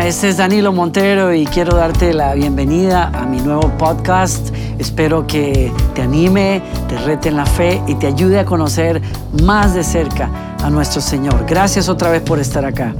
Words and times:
Este 0.00 0.30
es 0.30 0.38
Danilo 0.38 0.72
Montero 0.72 1.32
y 1.34 1.44
quiero 1.44 1.76
darte 1.76 2.12
la 2.12 2.34
bienvenida 2.34 3.08
a 3.08 3.24
mi 3.26 3.40
nuevo 3.40 3.70
podcast. 3.76 4.52
Espero 4.78 5.26
que 5.26 5.70
te 5.94 6.02
anime, 6.02 6.62
te 6.88 6.98
rete 6.98 7.28
en 7.28 7.36
la 7.36 7.46
fe 7.46 7.80
y 7.86 7.94
te 7.96 8.08
ayude 8.08 8.40
a 8.40 8.44
conocer 8.44 9.00
más 9.42 9.74
de 9.74 9.84
cerca 9.84 10.56
a 10.60 10.70
nuestro 10.70 11.00
Señor. 11.00 11.44
Gracias 11.46 11.88
otra 11.88 12.10
vez 12.10 12.22
por 12.22 12.40
estar 12.40 12.64
acá. 12.64 12.94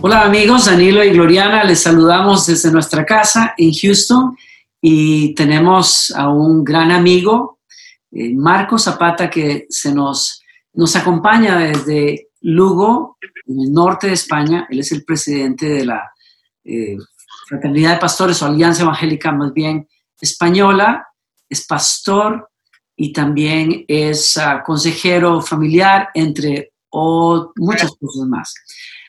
Hola 0.00 0.22
amigos, 0.22 0.64
Danilo 0.64 1.04
y 1.04 1.10
Gloriana, 1.10 1.62
les 1.62 1.80
saludamos 1.80 2.46
desde 2.46 2.72
nuestra 2.72 3.04
casa 3.04 3.54
en 3.56 3.72
Houston 3.72 4.36
y 4.80 5.34
tenemos 5.34 6.10
a 6.16 6.30
un 6.30 6.64
gran 6.64 6.90
amigo, 6.90 7.60
eh, 8.10 8.34
Marco 8.34 8.78
Zapata, 8.78 9.30
que 9.30 9.66
se 9.68 9.94
nos, 9.94 10.42
nos 10.72 10.96
acompaña 10.96 11.58
desde 11.58 12.27
Lugo, 12.42 13.18
en 13.46 13.60
el 13.60 13.72
norte 13.72 14.08
de 14.08 14.14
España. 14.14 14.66
Él 14.70 14.80
es 14.80 14.92
el 14.92 15.04
presidente 15.04 15.66
de 15.66 15.84
la 15.84 16.12
eh, 16.64 16.96
Fraternidad 17.46 17.94
de 17.94 18.00
Pastores 18.00 18.42
o 18.42 18.46
Alianza 18.46 18.82
Evangélica 18.82 19.32
más 19.32 19.52
bien 19.52 19.88
española. 20.20 21.06
Es 21.48 21.66
pastor 21.66 22.50
y 22.96 23.12
también 23.12 23.84
es 23.88 24.36
ah, 24.36 24.62
consejero 24.64 25.40
familiar, 25.40 26.10
entre 26.14 26.72
muchas 27.56 27.92
cosas 27.98 28.26
más. 28.26 28.54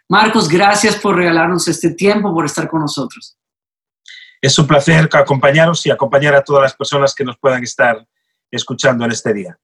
Marcos, 0.07 0.47
gracias 0.47 0.95
por 0.95 1.15
regalarnos 1.15 1.67
este 1.67 1.91
tiempo, 1.91 2.33
por 2.33 2.45
estar 2.45 2.69
con 2.69 2.81
nosotros. 2.81 3.37
Es 4.41 4.57
un 4.57 4.67
placer 4.67 5.09
acompañaros 5.11 5.85
y 5.85 5.91
acompañar 5.91 6.35
a 6.35 6.43
todas 6.43 6.63
las 6.63 6.75
personas 6.75 7.13
que 7.13 7.23
nos 7.23 7.37
puedan 7.37 7.63
estar 7.63 8.07
escuchando 8.49 9.05
en 9.05 9.11
este 9.11 9.33
día. 9.33 9.59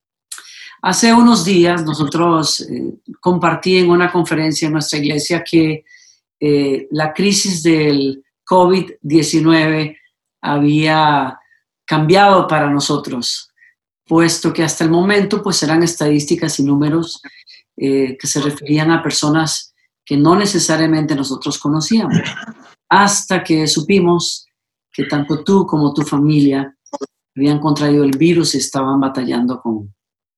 Hace 0.82 1.14
unos 1.14 1.44
días 1.46 1.84
nosotros 1.84 2.62
eh, 2.62 2.94
compartí 3.20 3.78
en 3.78 3.90
una 3.90 4.12
conferencia 4.12 4.68
en 4.68 4.74
nuestra 4.74 5.00
iglesia 5.00 5.44
que 5.44 5.84
eh, 6.40 6.88
la 6.92 7.14
crisis 7.14 7.64
del 7.64 8.24
COVID-19 8.48 9.98
había 10.42 11.40
cambiado 11.86 12.48
para 12.48 12.70
nosotros, 12.70 13.50
puesto 14.06 14.54
que 14.54 14.64
hasta 14.64 14.84
el 14.84 14.90
momento 14.90 15.42
pues 15.42 15.62
eran 15.64 15.84
estadísticas 15.84 16.60
y 16.60 16.64
números 16.64 17.22
eh, 17.78 18.18
que 18.18 18.28
se 18.28 18.42
referían 18.42 18.92
a 18.92 19.02
personas 19.02 19.74
que 20.06 20.18
no 20.18 20.36
necesariamente 20.36 21.16
nosotros 21.16 21.58
conocíamos, 21.58 22.20
hasta 22.90 23.44
que 23.44 23.66
supimos 23.66 24.46
que 24.92 25.06
tanto 25.06 25.44
tú 25.44 25.66
como 25.66 25.94
tu 25.94 26.04
familia 26.04 26.76
habían 27.36 27.60
contraído 27.60 28.04
el 28.04 28.16
virus 28.18 28.56
y 28.56 28.60
estaban 28.60 29.00
batallando 29.00 29.60
con, 29.60 29.94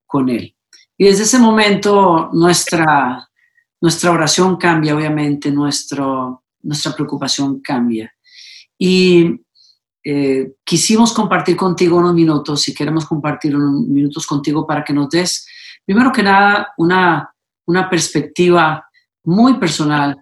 con 0.07 0.29
Él. 0.29 0.55
Y 0.97 1.05
desde 1.05 1.23
ese 1.23 1.37
momento 1.37 2.29
nuestra, 2.33 3.29
nuestra 3.81 4.11
oración 4.11 4.57
cambia, 4.57 4.95
obviamente, 4.95 5.51
nuestro, 5.51 6.43
nuestra 6.63 6.95
preocupación 6.95 7.59
cambia. 7.59 8.11
Y 8.79 9.41
eh, 10.03 10.53
quisimos 10.63 11.13
compartir 11.13 11.55
contigo 11.55 11.97
unos 11.97 12.13
minutos, 12.13 12.67
y 12.67 12.73
queremos 12.73 13.05
compartir 13.05 13.55
unos 13.55 13.85
minutos 13.87 14.25
contigo 14.25 14.65
para 14.65 14.83
que 14.83 14.93
nos 14.93 15.09
des, 15.09 15.45
primero 15.85 16.11
que 16.11 16.23
nada, 16.23 16.73
una, 16.77 17.29
una 17.65 17.89
perspectiva 17.89 18.87
muy 19.25 19.55
personal 19.55 20.17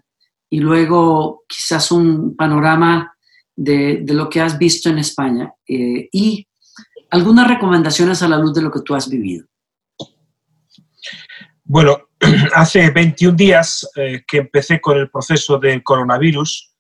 y 0.50 0.60
luego 0.60 1.44
quizás 1.48 1.92
un 1.92 2.36
panorama 2.36 3.16
de, 3.56 4.02
de 4.04 4.14
lo 4.14 4.30
que 4.30 4.42
has 4.42 4.58
visto 4.58 4.90
en 4.90 4.98
España 4.98 5.54
eh, 5.68 6.10
y 6.12 6.48
algunas 7.12 7.48
recomendaciones 7.48 8.22
a 8.22 8.28
la 8.28 8.38
luz 8.38 8.54
de 8.54 8.62
lo 8.62 8.72
que 8.72 8.82
tú 8.82 8.96
has 8.96 9.10
vivido. 9.10 9.46
Bueno, 11.68 12.10
hace 12.54 12.92
21 12.92 13.36
días 13.36 13.90
eh, 13.96 14.24
que 14.28 14.38
empecé 14.38 14.80
con 14.80 14.98
el 14.98 15.10
proceso 15.10 15.58
del 15.58 15.82
coronavirus. 15.82 16.72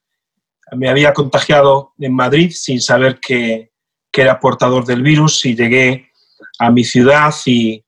Me 0.74 0.90
había 0.90 1.12
contagiado 1.12 1.94
en 1.98 2.14
Madrid 2.14 2.52
sin 2.54 2.80
saber 2.80 3.20
que, 3.20 3.72
era 4.18 4.40
portador 4.40 4.86
del 4.86 5.04
virus 5.04 5.46
y 5.46 5.58
llegué 5.58 6.10
a 6.58 6.72
mi 6.72 6.86
ciudad 6.86 7.34
y, 7.46 7.84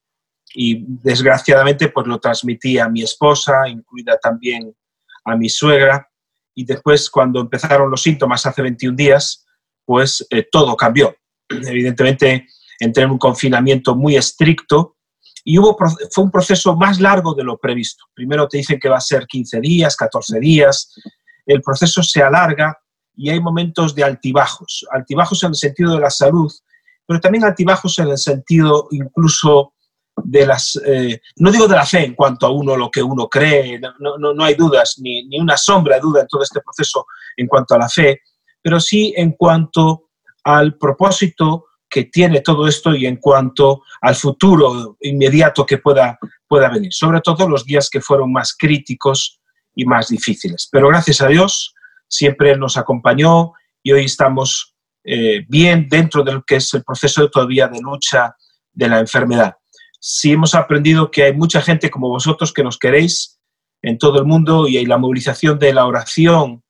desgraciadamente 1.02 1.88
pues 1.88 2.06
lo 2.06 2.19
transmití 2.19 2.78
a 2.80 2.90
mi 2.90 3.02
esposa, 3.02 3.69
incluida 3.69 4.18
también 4.18 4.75
a 5.24 5.38
mi 5.38 5.47
suegra. 5.47 6.09
Y 6.53 6.66
después 6.66 7.09
cuando 7.09 7.40
empezaron 7.40 7.90
los 7.90 8.02
síntomas 8.02 8.46
hace 8.46 8.62
21 8.62 8.97
días, 8.97 9.46
pues 9.85 10.28
eh, 10.29 10.46
todo 10.52 10.75
cambió. 10.75 11.16
Evidentemente 11.50 12.46
entré 12.78 13.03
en 13.03 13.12
un 13.12 13.19
confinamiento 13.19 13.96
muy 13.96 14.18
estricto 14.18 14.97
y 15.50 15.58
hubo, 15.58 15.78
fue 16.12 16.25
un 16.25 16.30
proceso 16.30 16.75
más 16.75 17.00
largo 17.00 17.34
de 17.34 17.41
lo 17.41 17.58
previsto. 17.58 18.03
Primero 18.13 18.50
te 18.50 18.58
dicen 18.58 18.78
que 18.81 18.90
va 18.90 18.97
a 18.97 19.02
ser 19.02 19.25
15 19.25 19.62
días, 19.62 19.96
14 19.96 20.41
días, 20.41 20.94
el 21.46 21.62
proceso 21.62 22.03
se 22.03 22.22
alarga 22.22 22.78
y 23.16 23.30
hay 23.30 23.40
momentos 23.40 23.96
de 23.96 24.03
altibajos, 24.03 24.85
altibajos 24.91 25.41
en 25.44 25.50
el 25.52 25.56
sentido 25.56 25.94
de 25.94 26.02
la 26.02 26.09
salud, 26.09 26.52
pero 27.06 27.22
también 27.22 27.46
altibajos 27.46 27.97
en 28.00 28.09
el 28.09 28.18
sentido 28.18 28.90
incluso 28.91 29.72
de 30.18 30.46
las, 30.46 30.78
eh, 30.85 31.22
no 31.38 31.50
digo 31.50 31.66
de 31.66 31.78
la 31.78 31.85
fe 31.85 32.03
en 32.03 32.14
cuanto 32.14 32.46
a 32.46 32.52
uno 32.52 32.75
lo 32.75 32.91
que 32.91 33.02
uno 33.02 33.29
cree, 33.29 33.79
no, 33.79 34.18
no, 34.18 34.34
no 34.34 34.44
hay 34.44 34.56
dudas, 34.56 34.96
ni, 34.97 35.29
ni, 35.29 35.40
una 35.40 35.56
sombra 35.56 35.96
de 35.96 36.02
duda 36.02 36.22
en 36.24 36.28
todo 36.28 36.44
este 36.44 36.59
proceso 36.59 37.06
en 37.38 37.47
cuanto 37.47 37.74
a 37.74 37.78
la 37.78 37.88
fe, 37.88 38.19
pero 38.62 38.81
sí 38.81 39.14
en 39.16 39.31
cuanto 39.31 40.09
al 40.44 40.78
propósito 40.78 41.66
tiene 42.06 42.41
todo 42.41 42.68
esto 42.68 42.96
y 42.96 43.06
en 43.06 43.18
cuanto 43.18 43.84
al 44.02 44.16
futuro 44.16 44.97
inmediato 45.02 45.66
que 45.66 45.78
pueda, 45.78 46.18
pueda 46.47 46.69
venir, 46.69 46.94
sobre 46.94 47.22
todo 47.22 47.47
los 47.47 47.66
días 47.66 47.90
que 47.90 48.02
fueron 48.02 48.31
más 48.31 48.56
críticos 48.58 49.40
y 49.75 49.85
más 49.85 50.09
difíciles. 50.09 50.68
Pero 50.72 50.88
gracias 50.88 51.22
a 51.22 51.28
Dios 51.28 51.74
siempre 52.08 52.56
nos 52.58 52.78
acompañó 52.78 53.53
y 53.84 53.91
hoy 53.91 54.06
estamos 54.06 54.75
eh, 55.03 55.46
bien 55.47 55.88
dentro 55.90 56.24
de 56.24 56.34
lo 56.34 56.44
que 56.44 56.58
es 56.58 56.74
el 56.74 56.84
proceso 56.84 57.30
todavía 57.30 57.68
de 57.68 57.80
lucha 57.81 58.35
de 58.74 58.88
la 58.88 59.00
enfermedad. 59.00 59.56
Sí 60.00 60.34
hemos 60.34 60.53
aprendido 60.53 61.09
que 61.09 61.24
hay 61.24 61.34
mucha 61.34 61.62
gente 61.62 61.90
como 61.90 62.09
vosotros 62.09 62.53
que 62.53 62.64
nos 62.64 62.78
queréis 62.78 63.40
en 63.81 63.97
todo 63.97 64.19
el 64.19 64.25
mundo 64.25 64.68
y 64.68 64.78
hay 64.78 64.85
la 64.85 64.97
movilización 64.97 65.59
de 65.59 65.74
la 65.74 65.85
oración 65.85 66.64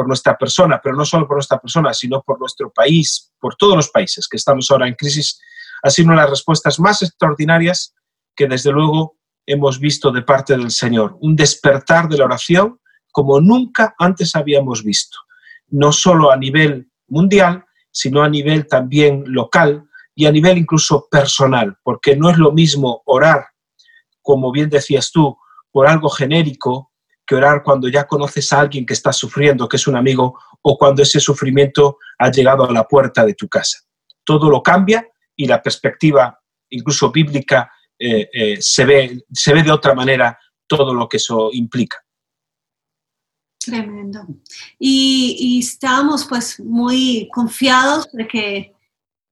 por 0.00 0.08
nuestra 0.08 0.38
persona, 0.38 0.80
pero 0.82 0.96
no 0.96 1.04
solo 1.04 1.28
por 1.28 1.36
nuestra 1.36 1.58
persona, 1.58 1.92
sino 1.92 2.22
por 2.22 2.40
nuestro 2.40 2.72
país, 2.72 3.30
por 3.38 3.54
todos 3.56 3.76
los 3.76 3.90
países 3.90 4.26
que 4.26 4.38
estamos 4.38 4.70
ahora 4.70 4.88
en 4.88 4.94
crisis, 4.94 5.38
ha 5.82 5.90
sido 5.90 6.06
una 6.06 6.14
de 6.14 6.22
las 6.22 6.30
respuestas 6.30 6.80
más 6.80 7.02
extraordinarias 7.02 7.94
que 8.34 8.46
desde 8.46 8.72
luego 8.72 9.18
hemos 9.44 9.78
visto 9.78 10.10
de 10.10 10.22
parte 10.22 10.56
del 10.56 10.70
Señor. 10.70 11.18
Un 11.20 11.36
despertar 11.36 12.08
de 12.08 12.16
la 12.16 12.24
oración 12.24 12.80
como 13.12 13.42
nunca 13.42 13.94
antes 13.98 14.34
habíamos 14.34 14.82
visto, 14.82 15.18
no 15.68 15.92
solo 15.92 16.30
a 16.30 16.36
nivel 16.38 16.90
mundial, 17.06 17.66
sino 17.90 18.22
a 18.22 18.28
nivel 18.30 18.66
también 18.68 19.24
local 19.26 19.84
y 20.14 20.24
a 20.24 20.32
nivel 20.32 20.56
incluso 20.56 21.08
personal, 21.10 21.76
porque 21.82 22.16
no 22.16 22.30
es 22.30 22.38
lo 22.38 22.52
mismo 22.52 23.02
orar, 23.04 23.48
como 24.22 24.50
bien 24.50 24.70
decías 24.70 25.12
tú, 25.12 25.36
por 25.70 25.86
algo 25.86 26.08
genérico 26.08 26.89
orar 27.34 27.62
cuando 27.62 27.88
ya 27.88 28.06
conoces 28.06 28.52
a 28.52 28.60
alguien 28.60 28.84
que 28.86 28.94
está 28.94 29.12
sufriendo, 29.12 29.68
que 29.68 29.76
es 29.76 29.86
un 29.86 29.96
amigo, 29.96 30.38
o 30.62 30.76
cuando 30.76 31.02
ese 31.02 31.20
sufrimiento 31.20 31.98
ha 32.18 32.30
llegado 32.30 32.68
a 32.68 32.72
la 32.72 32.86
puerta 32.86 33.24
de 33.24 33.34
tu 33.34 33.48
casa. 33.48 33.78
Todo 34.24 34.50
lo 34.50 34.62
cambia 34.62 35.06
y 35.36 35.46
la 35.46 35.62
perspectiva, 35.62 36.38
incluso 36.68 37.10
bíblica, 37.10 37.70
eh, 37.98 38.28
eh, 38.32 38.56
se, 38.60 38.84
ve, 38.84 39.24
se 39.32 39.52
ve 39.52 39.62
de 39.62 39.70
otra 39.70 39.94
manera 39.94 40.38
todo 40.66 40.94
lo 40.94 41.08
que 41.08 41.18
eso 41.18 41.50
implica. 41.52 41.98
Tremendo. 43.58 44.26
Y, 44.78 45.60
estábamos 45.60 46.24
pues 46.24 46.60
muy 46.60 47.28
confiados 47.32 48.10
de 48.12 48.26
que 48.26 48.74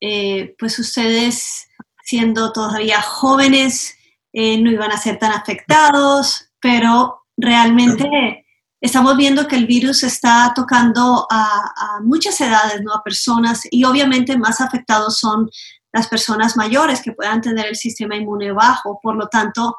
eh, 0.01 0.55
pues 0.59 0.79
ustedes 0.79 1.69
siendo 2.03 2.53
todavía 2.53 3.01
jóvenes 3.03 3.95
no 4.33 4.71
iban 4.71 4.93
a 4.93 4.99
ser 4.99 5.19
tan 5.19 5.33
afectados, 5.33 6.53
pero 6.61 7.23
realmente 7.39 8.45
estamos 8.81 9.17
viendo 9.17 9.49
que 9.49 9.57
el 9.57 9.67
virus 9.67 10.03
está 10.03 10.53
tocando 10.55 11.27
a, 11.31 12.01
muchas 12.03 12.41
edades, 12.41 12.83
¿no? 12.83 12.93
A 12.93 13.03
personas 13.03 13.63
y 13.71 13.85
obviamente 13.85 14.37
más 14.37 14.61
afectados 14.61 15.19
son 15.19 15.49
las 15.93 16.07
personas 16.07 16.57
mayores 16.57 17.01
que 17.01 17.13
puedan 17.13 17.41
tener 17.41 17.67
el 17.67 17.77
sistema 17.77 18.17
inmune 18.17 18.53
bajo. 18.53 19.01
Por 19.03 19.17
lo 19.17 19.29
tanto, 19.29 19.77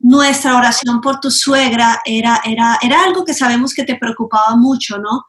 nuestra 0.00 0.56
oración 0.56 1.00
por 1.00 1.20
tu 1.20 1.30
suegra 1.30 2.00
era, 2.04 2.40
era, 2.44 2.78
era 2.82 3.04
algo 3.04 3.24
que 3.24 3.34
sabemos 3.34 3.72
que 3.72 3.84
te 3.84 3.96
preocupaba 3.96 4.56
mucho, 4.56 4.98
¿no? 4.98 5.24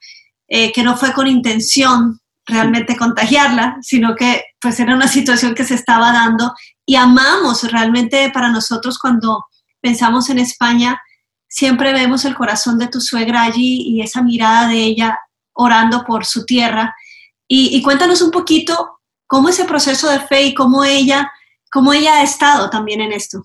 Eh, 0.48 0.72
que 0.74 0.84
no 0.84 0.98
fue 0.98 1.14
con 1.14 1.28
intención 1.28 2.20
realmente 2.46 2.96
contagiarla, 2.98 3.78
sino 3.82 4.16
que 4.16 4.44
pues 4.62 4.80
era 4.80 4.94
una 4.94 5.08
situación 5.08 5.56
que 5.56 5.64
se 5.64 5.76
estaba 5.76 6.12
dando 6.12 6.54
y 6.86 6.96
amamos 6.96 7.64
realmente 7.72 8.30
para 8.32 8.50
nosotros 8.50 9.00
cuando 9.00 9.46
pensamos 9.82 10.30
en 10.30 10.40
España, 10.40 11.02
siempre 11.48 11.94
vemos 11.94 12.26
el 12.26 12.36
corazón 12.36 12.78
de 12.78 12.88
tu 12.88 13.02
suegra 13.02 13.44
allí 13.44 13.84
y 13.88 14.02
esa 14.02 14.22
mirada 14.22 14.68
de 14.68 14.78
ella 14.78 15.20
orando 15.54 16.04
por 16.04 16.26
su 16.26 16.46
tierra. 16.46 16.96
Y, 17.48 17.82
cuéntanos 17.84 18.22
un 18.22 18.32
poquito 18.32 19.00
cómo 19.28 19.50
ese 19.50 19.66
proceso 19.66 20.10
de 20.10 20.20
fe 20.20 20.44
y 20.44 20.54
cómo 20.54 20.84
ella, 20.84 21.32
cómo 21.72 21.94
ella 21.94 22.16
ha 22.16 22.24
estado 22.24 22.70
también 22.70 23.02
en 23.02 23.12
esto. 23.12 23.44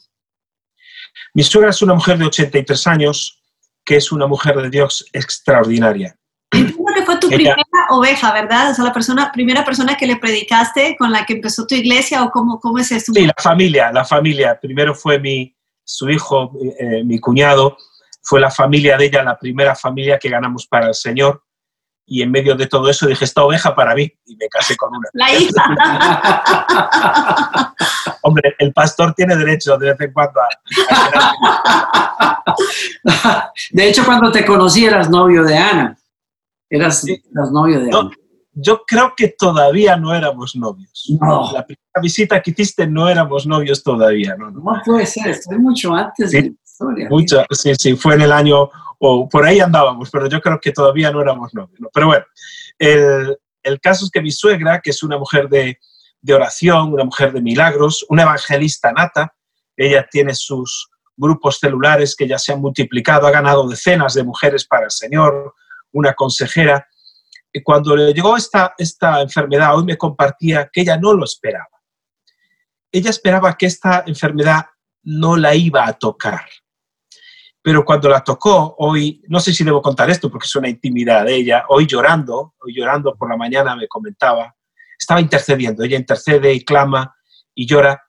Mi 1.34 1.42
suegra 1.42 1.70
es 1.70 1.82
una 1.82 1.94
mujer 1.94 2.18
de 2.18 2.24
83 2.24 2.86
años 2.86 3.42
que 3.84 3.96
es 3.96 4.10
una 4.10 4.26
mujer 4.26 4.56
de 4.56 4.70
Dios 4.70 5.04
extraordinaria. 5.12 6.16
Entiendo 6.50 6.92
que 6.94 7.02
fue 7.02 7.18
tu 7.18 7.28
primera 7.28 7.56
oveja, 7.90 8.32
¿verdad? 8.32 8.70
O 8.70 8.74
sea, 8.74 8.84
la 8.84 8.92
persona, 8.92 9.30
primera 9.32 9.64
persona 9.64 9.96
que 9.96 10.06
le 10.06 10.16
predicaste 10.16 10.96
con 10.98 11.12
la 11.12 11.24
que 11.24 11.34
empezó 11.34 11.66
tu 11.66 11.74
iglesia 11.74 12.24
o 12.24 12.30
cómo, 12.30 12.58
cómo 12.58 12.78
es 12.78 12.90
eso? 12.90 13.12
Sí, 13.12 13.26
la 13.26 13.34
familia, 13.38 13.92
la 13.92 14.04
familia. 14.04 14.58
Primero 14.60 14.94
fue 14.94 15.18
mi, 15.18 15.54
su 15.84 16.08
hijo, 16.08 16.52
eh, 16.78 17.04
mi 17.04 17.18
cuñado, 17.18 17.76
fue 18.30 18.40
la 18.40 18.50
familia 18.52 18.96
de 18.96 19.06
ella, 19.06 19.24
la 19.24 19.36
primera 19.36 19.74
familia 19.74 20.16
que 20.16 20.28
ganamos 20.28 20.64
para 20.64 20.86
el 20.86 20.94
Señor. 20.94 21.42
Y 22.06 22.22
en 22.22 22.30
medio 22.30 22.54
de 22.54 22.68
todo 22.68 22.88
eso 22.88 23.08
dije, 23.08 23.24
esta 23.24 23.42
oveja 23.42 23.74
para 23.74 23.92
mí, 23.92 24.08
y 24.24 24.36
me 24.36 24.48
casé 24.48 24.76
con 24.76 24.90
una. 24.94 25.08
La 25.14 25.34
hija. 25.34 25.64
Hombre, 28.22 28.54
el 28.60 28.72
pastor 28.72 29.14
tiene 29.14 29.34
derecho 29.34 29.76
de 29.76 29.90
vez 29.90 30.00
en 30.00 30.12
cuando 30.12 30.40
a... 30.40 30.48
a 33.08 33.52
de 33.72 33.88
hecho, 33.88 34.04
cuando 34.04 34.30
te 34.30 34.46
conocí 34.46 34.84
eras 34.86 35.10
novio 35.10 35.42
de 35.42 35.58
Ana. 35.58 35.98
Eras, 36.68 37.00
sí. 37.00 37.20
eras 37.34 37.50
novio 37.50 37.80
de 37.80 37.90
no, 37.90 37.98
Ana. 37.98 38.10
Yo 38.52 38.82
creo 38.86 39.14
que 39.16 39.34
todavía 39.36 39.96
no 39.96 40.14
éramos 40.14 40.54
novios. 40.54 41.12
No. 41.20 41.50
La 41.52 41.66
primera 41.66 42.00
visita 42.00 42.40
que 42.40 42.52
hiciste 42.52 42.86
no 42.86 43.08
éramos 43.08 43.44
novios 43.44 43.82
todavía. 43.82 44.36
No, 44.38 44.52
no. 44.52 44.60
no 44.60 44.82
puede 44.84 45.06
ser, 45.06 45.30
estoy 45.30 45.58
mucho 45.58 45.92
antes 45.94 46.30
Sí. 46.30 46.42
de 46.42 46.54
historia. 46.80 47.08
Mucho, 47.08 47.44
sí, 47.50 47.74
sí, 47.74 47.96
fue 47.96 48.14
en 48.14 48.22
el 48.22 48.32
año, 48.32 48.70
o 48.98 49.28
por 49.28 49.44
ahí 49.44 49.60
andábamos, 49.60 50.10
pero 50.10 50.26
yo 50.26 50.40
creo 50.40 50.58
que 50.60 50.72
todavía 50.72 51.10
no 51.10 51.20
éramos 51.20 51.54
novios. 51.54 51.78
¿no? 51.80 51.88
Pero 51.92 52.06
bueno, 52.06 52.24
el, 52.78 53.36
el, 53.62 53.80
caso 53.80 54.04
es 54.04 54.10
que 54.10 54.22
mi 54.22 54.30
suegra, 54.30 54.80
que 54.80 54.90
es 54.90 55.02
una 55.02 55.18
mujer 55.18 55.48
de, 55.48 55.78
de, 56.20 56.34
oración, 56.34 56.92
una 56.92 57.04
mujer 57.04 57.32
de 57.32 57.40
milagros, 57.40 58.04
una 58.08 58.22
evangelista 58.22 58.92
nata, 58.92 59.34
ella 59.76 60.06
tiene 60.10 60.34
sus 60.34 60.88
grupos 61.16 61.58
celulares 61.58 62.16
que 62.16 62.26
ya 62.26 62.38
se 62.38 62.52
han 62.52 62.60
multiplicado, 62.60 63.26
ha 63.26 63.30
ganado 63.30 63.68
decenas 63.68 64.14
de 64.14 64.24
mujeres 64.24 64.66
para 64.66 64.84
el 64.84 64.90
Señor, 64.90 65.54
una 65.92 66.14
consejera. 66.14 66.86
Y 67.52 67.62
cuando 67.62 67.96
le 67.96 68.12
llegó 68.12 68.36
esta, 68.36 68.74
esta 68.78 69.20
enfermedad, 69.20 69.76
hoy 69.76 69.84
me 69.84 69.98
compartía 69.98 70.70
que 70.72 70.82
ella 70.82 70.96
no 70.96 71.12
lo 71.12 71.24
esperaba. 71.24 71.68
Ella 72.92 73.10
esperaba 73.10 73.56
que 73.56 73.66
esta 73.66 74.04
enfermedad 74.06 74.66
no 75.02 75.36
la 75.36 75.54
iba 75.54 75.86
a 75.86 75.92
tocar 75.94 76.42
pero 77.62 77.84
cuando 77.84 78.08
la 78.08 78.24
tocó, 78.24 78.74
hoy, 78.78 79.22
no 79.28 79.38
sé 79.38 79.52
si 79.52 79.64
debo 79.64 79.82
contar 79.82 80.08
esto 80.08 80.30
porque 80.30 80.46
es 80.46 80.56
una 80.56 80.68
intimidad 80.68 81.24
de 81.24 81.36
ella, 81.36 81.64
hoy 81.68 81.86
llorando, 81.86 82.54
hoy 82.60 82.74
llorando 82.74 83.14
por 83.16 83.28
la 83.28 83.36
mañana 83.36 83.76
me 83.76 83.86
comentaba, 83.86 84.54
estaba 84.98 85.20
intercediendo, 85.20 85.84
ella 85.84 85.98
intercede 85.98 86.52
y 86.52 86.64
clama 86.64 87.14
y 87.54 87.66
llora, 87.66 88.02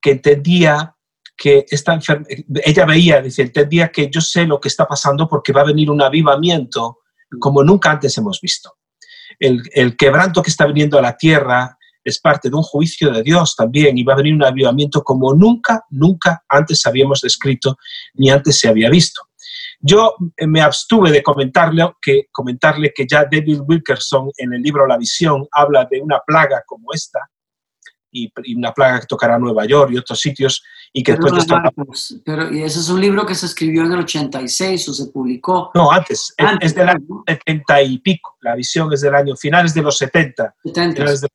que 0.00 0.12
entendía 0.12 0.94
que 1.36 1.66
esta 1.68 1.94
enfermedad, 1.94 2.30
ella 2.64 2.84
veía, 2.84 3.20
dice, 3.20 3.42
entendía 3.42 3.92
que 3.92 4.10
yo 4.10 4.20
sé 4.20 4.46
lo 4.46 4.58
que 4.58 4.68
está 4.68 4.86
pasando 4.86 5.28
porque 5.28 5.52
va 5.52 5.60
a 5.60 5.66
venir 5.66 5.90
un 5.90 6.02
avivamiento 6.02 7.00
como 7.38 7.62
nunca 7.62 7.90
antes 7.90 8.16
hemos 8.18 8.40
visto. 8.40 8.76
El, 9.38 9.62
el 9.72 9.96
quebranto 9.96 10.42
que 10.42 10.50
está 10.50 10.66
viniendo 10.66 10.98
a 10.98 11.02
la 11.02 11.16
tierra 11.16 11.76
es 12.06 12.20
parte 12.20 12.48
de 12.48 12.54
un 12.54 12.62
juicio 12.62 13.10
de 13.10 13.22
Dios 13.22 13.56
también 13.56 13.98
y 13.98 14.04
va 14.04 14.12
a 14.12 14.16
venir 14.16 14.34
un 14.34 14.44
avivamiento 14.44 15.02
como 15.02 15.34
nunca, 15.34 15.84
nunca 15.90 16.44
antes 16.48 16.86
habíamos 16.86 17.20
descrito 17.20 17.76
ni 18.14 18.30
antes 18.30 18.60
se 18.60 18.68
había 18.68 18.88
visto. 18.88 19.22
Yo 19.80 20.14
me 20.46 20.62
abstuve 20.62 21.10
de 21.10 21.22
comentarle 21.22 21.92
que, 22.00 22.28
comentarle 22.30 22.92
que 22.94 23.06
ya 23.06 23.26
David 23.30 23.60
Wilkerson 23.66 24.30
en 24.38 24.54
el 24.54 24.62
libro 24.62 24.86
La 24.86 24.96
Visión 24.96 25.46
habla 25.50 25.86
de 25.90 26.00
una 26.00 26.20
plaga 26.24 26.62
como 26.64 26.92
esta 26.92 27.18
y, 28.12 28.32
y 28.44 28.54
una 28.54 28.72
plaga 28.72 29.00
que 29.00 29.06
tocará 29.06 29.36
Nueva 29.38 29.66
York 29.66 29.90
y 29.92 29.98
otros 29.98 30.20
sitios 30.20 30.62
y 30.92 31.02
que 31.02 31.12
pero, 31.12 31.24
después... 31.24 31.42
Esto... 31.42 31.56
Marcos, 31.56 32.20
pero 32.24 32.52
y 32.52 32.62
ese 32.62 32.78
es 32.78 32.88
un 32.88 33.00
libro 33.00 33.26
que 33.26 33.34
se 33.34 33.46
escribió 33.46 33.84
en 33.84 33.92
el 33.92 33.98
86 33.98 34.88
o 34.88 34.94
se 34.94 35.06
publicó. 35.06 35.72
No, 35.74 35.90
antes, 35.90 36.32
antes 36.38 36.70
es, 36.70 36.74
del 36.76 36.88
año 36.88 37.24
70 37.26 37.82
y 37.82 37.98
pico. 37.98 38.36
La 38.42 38.54
Visión 38.54 38.92
es 38.92 39.00
del 39.00 39.14
año 39.14 39.34
finales 39.36 39.74
de 39.74 39.82
los 39.82 39.98
70. 39.98 40.54
70. 40.64 40.94
Finales 40.94 41.20
de 41.20 41.28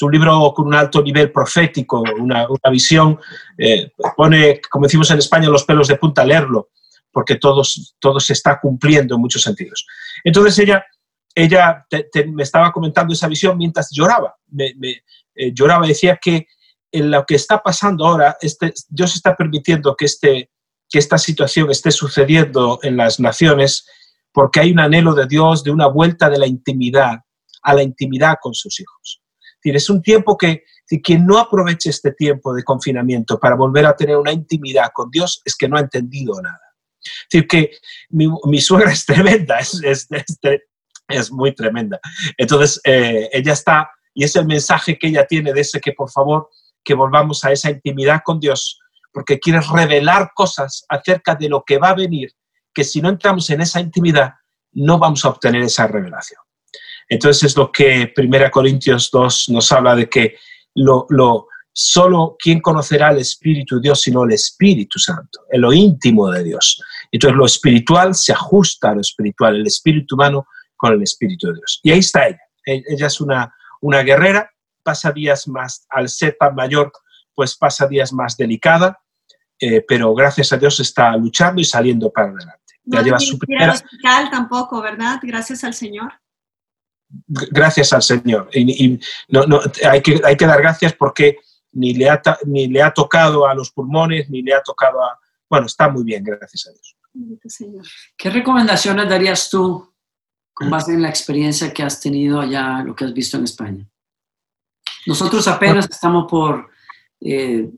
es 0.00 0.02
un 0.02 0.12
libro 0.12 0.54
con 0.54 0.66
un 0.66 0.74
alto 0.74 1.02
nivel 1.02 1.30
profético, 1.30 2.02
una, 2.18 2.48
una 2.48 2.70
visión, 2.70 3.20
eh, 3.58 3.92
pone, 4.16 4.62
como 4.70 4.86
decimos 4.86 5.10
en 5.10 5.18
España, 5.18 5.50
los 5.50 5.64
pelos 5.64 5.88
de 5.88 5.96
punta 5.96 6.22
a 6.22 6.24
leerlo, 6.24 6.70
porque 7.12 7.36
todo, 7.36 7.62
todo 7.98 8.18
se 8.18 8.32
está 8.32 8.58
cumpliendo 8.58 9.14
en 9.14 9.20
muchos 9.20 9.42
sentidos. 9.42 9.86
Entonces 10.24 10.58
ella, 10.58 10.86
ella 11.34 11.86
me 12.32 12.42
estaba 12.44 12.72
comentando 12.72 13.12
esa 13.12 13.28
visión 13.28 13.58
mientras 13.58 13.90
lloraba. 13.92 14.36
Me, 14.48 14.72
me, 14.78 15.02
eh, 15.34 15.52
lloraba 15.52 15.86
decía 15.86 16.18
que 16.20 16.46
en 16.90 17.10
lo 17.10 17.26
que 17.26 17.34
está 17.34 17.62
pasando 17.62 18.06
ahora, 18.06 18.38
este, 18.40 18.72
Dios 18.88 19.14
está 19.14 19.36
permitiendo 19.36 19.94
que, 19.96 20.06
este, 20.06 20.50
que 20.88 20.98
esta 20.98 21.18
situación 21.18 21.70
esté 21.70 21.90
sucediendo 21.90 22.78
en 22.82 22.96
las 22.96 23.20
naciones 23.20 23.86
porque 24.32 24.60
hay 24.60 24.72
un 24.72 24.80
anhelo 24.80 25.12
de 25.12 25.26
Dios 25.26 25.62
de 25.62 25.72
una 25.72 25.88
vuelta 25.88 26.30
de 26.30 26.38
la 26.38 26.46
intimidad 26.46 27.18
a 27.62 27.74
la 27.74 27.82
intimidad 27.82 28.36
con 28.40 28.54
sus 28.54 28.80
hijos 28.80 29.19
decir, 29.62 29.76
es 29.76 29.90
un 29.90 30.02
tiempo 30.02 30.36
que 30.36 30.64
quien 31.02 31.24
no 31.24 31.38
aproveche 31.38 31.90
este 31.90 32.12
tiempo 32.12 32.52
de 32.52 32.64
confinamiento 32.64 33.38
para 33.38 33.54
volver 33.54 33.86
a 33.86 33.94
tener 33.94 34.16
una 34.16 34.32
intimidad 34.32 34.90
con 34.92 35.10
Dios 35.10 35.40
es 35.44 35.56
que 35.56 35.68
no 35.68 35.76
ha 35.76 35.80
entendido 35.80 36.40
nada. 36.42 36.60
Es 37.00 37.28
decir, 37.30 37.46
que 37.46 37.70
mi, 38.10 38.60
suegra 38.60 38.92
es 38.92 39.06
tremenda, 39.06 39.58
es 41.08 41.30
muy 41.30 41.54
tremenda. 41.54 42.00
Entonces, 42.36 42.80
eh, 42.84 43.28
ella 43.32 43.52
está, 43.52 43.90
y 44.14 44.24
es 44.24 44.34
el 44.36 44.46
mensaje 44.46 44.98
que 44.98 45.08
ella 45.08 45.26
tiene 45.26 45.52
de 45.52 45.60
ese 45.60 45.80
que 45.80 45.92
por 45.92 46.10
favor, 46.10 46.48
que 46.82 46.94
volvamos 46.94 47.44
a 47.44 47.52
esa 47.52 47.70
intimidad 47.70 48.22
con 48.24 48.40
Dios, 48.40 48.80
porque 49.12 49.38
quiere 49.38 49.60
revelar 49.60 50.30
cosas 50.34 50.84
acerca 50.88 51.34
de 51.34 51.48
lo 51.48 51.62
que 51.64 51.78
va 51.78 51.90
a 51.90 51.94
venir, 51.94 52.32
que 52.72 52.84
si 52.84 53.00
no 53.00 53.08
entramos 53.08 53.50
en 53.50 53.60
esa 53.60 53.80
intimidad, 53.80 54.34
no 54.72 54.98
vamos 54.98 55.24
a 55.24 55.30
obtener 55.30 55.62
esa 55.62 55.86
revelación. 55.86 56.40
Entonces 57.10 57.42
es 57.42 57.56
lo 57.56 57.72
que 57.72 58.14
1 58.16 58.50
Corintios 58.52 59.10
2 59.10 59.48
nos 59.48 59.72
habla 59.72 59.96
de 59.96 60.08
que 60.08 60.36
lo, 60.76 61.06
lo, 61.10 61.48
solo 61.72 62.36
quien 62.38 62.60
conocerá 62.60 63.08
al 63.08 63.18
Espíritu 63.18 63.76
de 63.76 63.82
Dios 63.82 64.00
sino 64.00 64.22
el 64.22 64.32
Espíritu 64.32 64.98
Santo, 65.00 65.40
en 65.50 65.60
lo 65.60 65.72
íntimo 65.72 66.30
de 66.30 66.44
Dios. 66.44 66.80
Entonces 67.10 67.36
lo 67.36 67.46
espiritual 67.46 68.14
se 68.14 68.32
ajusta 68.32 68.90
a 68.90 68.94
lo 68.94 69.00
espiritual, 69.00 69.56
el 69.56 69.66
espíritu 69.66 70.14
humano 70.14 70.46
con 70.76 70.92
el 70.92 71.02
Espíritu 71.02 71.48
de 71.48 71.54
Dios. 71.54 71.80
Y 71.82 71.90
ahí 71.90 71.98
está 71.98 72.28
ella. 72.28 72.40
Ella 72.64 73.06
es 73.08 73.20
una, 73.20 73.52
una 73.80 74.02
guerrera, 74.02 74.48
pasa 74.84 75.10
días 75.10 75.48
más, 75.48 75.86
al 75.90 76.08
ser 76.08 76.36
tan 76.38 76.54
mayor, 76.54 76.92
pues 77.34 77.56
pasa 77.56 77.88
días 77.88 78.12
más 78.12 78.36
delicada, 78.36 79.00
eh, 79.58 79.84
pero 79.86 80.14
gracias 80.14 80.52
a 80.52 80.58
Dios 80.58 80.78
está 80.78 81.16
luchando 81.16 81.60
y 81.60 81.64
saliendo 81.64 82.12
para 82.12 82.28
adelante. 82.28 82.74
No 82.84 82.98
ya 82.98 83.04
lleva 83.04 83.18
su 83.18 83.36
primera... 83.36 83.72
hospital 83.72 84.30
tampoco, 84.30 84.80
¿verdad? 84.80 85.18
Gracias 85.22 85.64
al 85.64 85.74
Señor 85.74 86.12
gracias 87.26 87.92
al 87.92 88.02
Señor. 88.02 88.48
Y, 88.52 88.84
y 88.84 89.00
no, 89.28 89.44
no, 89.46 89.60
hay, 89.90 90.00
que, 90.00 90.20
hay 90.24 90.36
que 90.36 90.46
dar 90.46 90.60
gracias 90.60 90.92
porque 90.94 91.38
ni 91.72 91.94
le, 91.94 92.08
ha, 92.08 92.20
ni 92.46 92.66
le 92.68 92.82
ha 92.82 92.92
tocado 92.92 93.46
a 93.46 93.54
los 93.54 93.70
pulmones, 93.70 94.28
ni 94.30 94.42
le 94.42 94.54
ha 94.54 94.62
tocado 94.62 95.02
a... 95.02 95.18
Bueno, 95.48 95.66
está 95.66 95.88
muy 95.88 96.04
bien, 96.04 96.22
gracias 96.22 96.68
a 96.68 96.72
Dios. 96.72 96.96
¿Qué 98.16 98.30
recomendaciones 98.30 99.08
darías 99.08 99.50
tú 99.50 99.92
con 100.52 100.70
base 100.70 100.92
en 100.92 101.02
la 101.02 101.08
experiencia 101.08 101.72
que 101.72 101.82
has 101.82 102.00
tenido 102.00 102.40
allá, 102.40 102.82
lo 102.84 102.94
que 102.94 103.04
has 103.04 103.12
visto 103.12 103.36
en 103.36 103.44
España? 103.44 103.86
Nosotros 105.06 105.48
apenas 105.48 105.88
estamos 105.90 106.30
por 106.30 106.68
eh, 107.20 107.68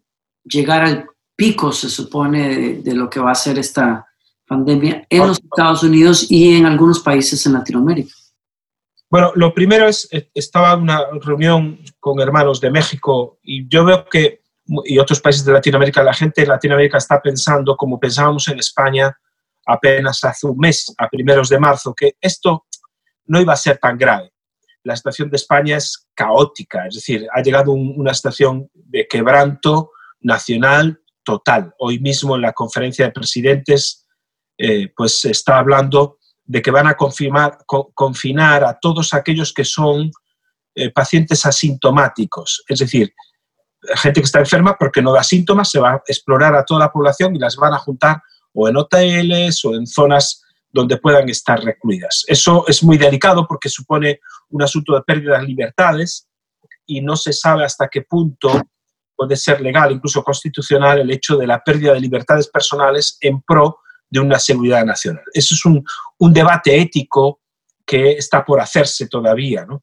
llegar 0.45 0.83
al 0.83 1.07
pico, 1.35 1.73
se 1.73 1.89
supone, 1.89 2.49
de, 2.49 2.75
de, 2.83 2.95
lo 2.95 3.09
que 3.09 3.21
va 3.21 3.31
a 3.31 3.37
ser 3.37 3.59
esta 3.59 4.07
pandemia 4.47 5.07
en 5.09 5.27
los 5.27 5.39
Estados 5.39 5.83
Unidos 5.83 6.31
y 6.31 6.57
en 6.57 6.67
algunos 6.67 7.01
países 7.01 7.47
en 7.47 7.55
Latinoamérica. 7.55 8.13
Bueno, 9.13 9.31
lo 9.35 9.53
primero 9.53 9.87
es, 9.89 10.09
estaba 10.33 10.73
en 10.73 10.85
una 10.85 11.05
reunión 11.21 11.79
con 12.01 12.19
hermanos 12.19 12.63
de 12.63 12.71
México 12.71 13.39
y 13.43 13.69
yo 13.69 13.85
veo 13.85 14.07
que, 14.07 14.41
y 14.87 14.99
otros 14.99 15.21
países 15.21 15.45
de 15.45 15.53
Latinoamérica, 15.53 16.03
la 16.03 16.15
gente 16.15 16.41
en 16.41 16.49
Latinoamérica 16.49 16.97
está 16.97 17.21
pensando 17.21 17.77
como 17.77 18.01
pensábamos 18.01 18.49
en 18.49 18.59
España 18.59 19.15
apenas 19.67 20.25
hace 20.25 20.47
un 20.47 20.57
mes, 20.57 20.95
a 20.97 21.11
primeros 21.11 21.51
de 21.51 21.59
marzo, 21.59 21.93
que 21.95 22.17
esto 22.23 22.65
no 23.27 23.39
iba 23.39 23.53
a 23.53 23.57
ser 23.57 23.77
tan 23.77 23.99
grave. 23.99 24.33
La 24.83 24.97
situación 24.97 25.29
de 25.29 25.37
España 25.37 25.77
es 25.77 26.09
caótica, 26.15 26.87
es 26.87 26.95
decir, 26.95 27.29
ha 27.35 27.43
llegado 27.43 27.73
un, 27.73 27.93
una 27.95 28.15
situación 28.15 28.71
de 28.73 29.07
quebranto 29.07 29.91
nacional 30.23 31.03
total. 31.23 31.75
Hoy 31.81 31.99
mismo 31.99 32.35
en 32.35 32.41
la 32.41 32.55
conferencia 32.55 33.05
de 33.05 33.13
presidentes, 33.13 34.09
eh, 34.57 34.91
pues 34.97 35.21
se 35.21 35.33
está 35.33 35.59
hablando 35.59 36.17
de 36.53 36.61
que 36.61 36.71
van 36.71 36.87
a 36.87 36.97
confinar 36.97 38.65
a 38.65 38.79
todos 38.79 39.15
aquellos 39.15 39.55
que 39.55 39.65
son 39.65 40.11
eh, 40.75 40.91
pacientes 40.91 41.47
asintomáticos, 41.47 42.63
es 42.69 42.79
decir, 42.79 43.15
gente 43.97 44.21
que 44.21 44.27
está 44.27 44.41
enferma 44.41 44.77
porque 44.79 45.01
no 45.01 45.15
da 45.15 45.23
síntomas, 45.23 45.71
se 45.71 45.81
va 45.81 45.93
a 45.93 46.03
explorar 46.07 46.55
a 46.55 46.63
toda 46.63 46.81
la 46.81 46.93
población 46.93 47.35
y 47.35 47.39
las 47.39 47.57
van 47.57 47.73
a 47.73 47.79
juntar 47.79 48.21
o 48.53 48.69
en 48.69 48.77
hoteles 48.77 49.65
o 49.65 49.75
en 49.75 49.87
zonas 49.87 50.43
donde 50.71 50.99
puedan 50.99 51.27
estar 51.31 51.59
recluidas. 51.65 52.23
Eso 52.27 52.67
es 52.69 52.83
muy 52.83 52.99
delicado 52.99 53.47
porque 53.49 53.71
supone 53.71 54.21
un 54.51 54.63
asunto 54.63 54.95
de 54.95 55.01
pérdida 55.01 55.39
de 55.39 55.47
libertades 55.47 56.29
y 56.85 57.01
no 57.01 57.17
se 57.17 57.33
sabe 57.33 57.65
hasta 57.65 57.89
qué 57.89 58.03
punto 58.03 58.61
puede 59.17 59.37
ser 59.37 59.63
legal, 59.63 59.91
incluso 59.91 60.23
constitucional, 60.23 61.01
el 61.01 61.11
hecho 61.11 61.39
de 61.39 61.47
la 61.47 61.65
pérdida 61.65 61.95
de 61.95 62.01
libertades 62.01 62.49
personales 62.49 63.17
en 63.23 63.41
pro 63.41 63.79
de 64.13 64.21
una 64.21 64.39
seguridad 64.39 64.85
nacional. 64.85 65.25
Eso 65.33 65.55
es 65.55 65.65
un, 65.65 65.83
un 66.19 66.33
debate 66.35 66.79
ético 66.79 67.41
que 67.87 68.13
está 68.13 68.45
por 68.45 68.61
hacerse 68.61 69.09
todavía, 69.09 69.65
¿no? 69.65 69.83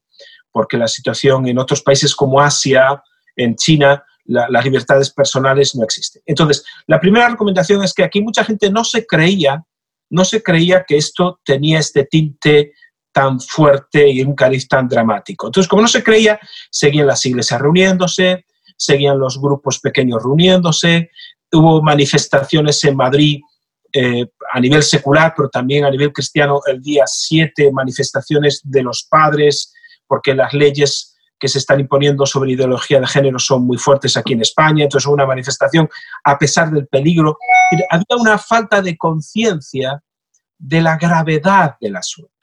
porque 0.51 0.77
la 0.77 0.87
situación 0.87 1.47
en 1.47 1.57
otros 1.57 1.81
países 1.81 2.15
como 2.15 2.39
Asia, 2.39 3.01
en 3.35 3.55
China, 3.55 4.03
las 4.25 4.63
libertades 4.63 5.11
personales 5.11 5.75
no 5.75 5.83
existen. 5.83 6.21
Entonces, 6.25 6.63
la 6.85 6.99
primera 6.99 7.27
recomendación 7.29 7.83
es 7.83 7.93
que 7.93 8.03
aquí 8.03 8.21
mucha 8.21 8.43
gente 8.43 8.69
no 8.69 8.83
se 8.83 9.07
creía, 9.07 9.63
no 10.11 10.23
se 10.23 10.43
creía 10.43 10.85
que 10.87 10.97
esto 10.97 11.39
tenía 11.43 11.79
este 11.79 12.03
tinte 12.03 12.73
tan 13.11 13.39
fuerte 13.39 14.07
y 14.07 14.21
un 14.21 14.35
cariz 14.35 14.67
tan 14.67 14.87
dramático. 14.87 15.47
Entonces, 15.47 15.67
como 15.67 15.81
no 15.81 15.87
se 15.87 16.03
creía, 16.03 16.39
seguían 16.69 17.07
las 17.07 17.25
iglesias 17.25 17.59
reuniéndose, 17.59 18.45
seguían 18.77 19.17
los 19.17 19.41
grupos 19.41 19.79
pequeños 19.79 20.21
reuniéndose, 20.21 21.09
hubo 21.51 21.81
manifestaciones 21.81 22.83
en 22.83 22.95
Madrid 22.95 23.41
eh, 23.93 24.25
a 24.51 24.59
nivel 24.59 24.83
secular, 24.83 25.33
pero 25.35 25.49
también 25.49 25.85
a 25.85 25.91
nivel 25.91 26.13
cristiano, 26.13 26.61
el 26.67 26.81
día 26.81 27.03
7, 27.05 27.71
manifestaciones 27.71 28.61
de 28.63 28.83
los 28.83 29.07
padres, 29.09 29.73
porque 30.07 30.33
las 30.33 30.53
leyes 30.53 31.17
que 31.39 31.47
se 31.47 31.59
están 31.59 31.79
imponiendo 31.79 32.25
sobre 32.25 32.51
ideología 32.51 32.99
de 32.99 33.07
género 33.07 33.39
son 33.39 33.65
muy 33.65 33.77
fuertes 33.77 34.17
aquí 34.17 34.33
en 34.33 34.41
España, 34.41 34.83
entonces 34.83 35.07
una 35.07 35.25
manifestación 35.25 35.89
a 36.23 36.37
pesar 36.37 36.69
del 36.69 36.87
peligro. 36.87 37.37
Había 37.89 38.17
una 38.19 38.37
falta 38.37 38.81
de 38.81 38.97
conciencia 38.97 40.03
de 40.57 40.81
la 40.81 40.97
gravedad 40.97 41.77
del 41.79 41.95
asunto. 41.95 42.33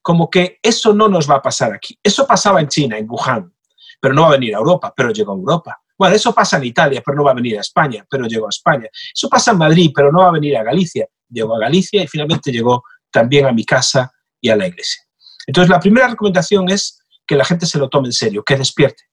Como 0.00 0.30
que 0.30 0.58
eso 0.62 0.94
no 0.94 1.08
nos 1.08 1.28
va 1.28 1.36
a 1.36 1.42
pasar 1.42 1.72
aquí. 1.72 1.98
Eso 2.02 2.26
pasaba 2.26 2.60
en 2.60 2.68
China, 2.68 2.96
en 2.96 3.10
Wuhan, 3.10 3.52
pero 4.00 4.14
no 4.14 4.22
va 4.22 4.28
a 4.28 4.32
venir 4.32 4.54
a 4.54 4.58
Europa, 4.58 4.92
pero 4.96 5.10
llegó 5.10 5.32
a 5.32 5.36
Europa. 5.36 5.81
Bueno, 5.98 6.14
eso 6.14 6.34
pasa 6.34 6.56
en 6.56 6.64
Italia, 6.64 7.02
pero 7.04 7.16
no 7.16 7.24
va 7.24 7.32
a 7.32 7.34
venir 7.34 7.58
a 7.58 7.60
España, 7.60 8.04
pero 8.08 8.26
llegó 8.26 8.46
a 8.46 8.50
España. 8.50 8.88
Eso 9.14 9.28
pasa 9.28 9.52
en 9.52 9.58
Madrid, 9.58 9.90
pero 9.94 10.10
no 10.10 10.20
va 10.20 10.28
a 10.28 10.32
venir 10.32 10.56
a 10.56 10.62
Galicia. 10.62 11.06
Llegó 11.28 11.56
a 11.56 11.60
Galicia 11.60 12.02
y 12.02 12.06
finalmente 12.06 12.50
llegó 12.50 12.82
también 13.10 13.46
a 13.46 13.52
mi 13.52 13.64
casa 13.64 14.10
y 14.40 14.48
a 14.48 14.56
la 14.56 14.66
iglesia. 14.66 15.02
Entonces, 15.46 15.70
la 15.70 15.80
primera 15.80 16.08
recomendación 16.08 16.70
es 16.70 17.00
que 17.26 17.36
la 17.36 17.44
gente 17.44 17.66
se 17.66 17.78
lo 17.78 17.88
tome 17.88 18.08
en 18.08 18.12
serio, 18.12 18.42
que 18.42 18.56
despierte. 18.56 19.04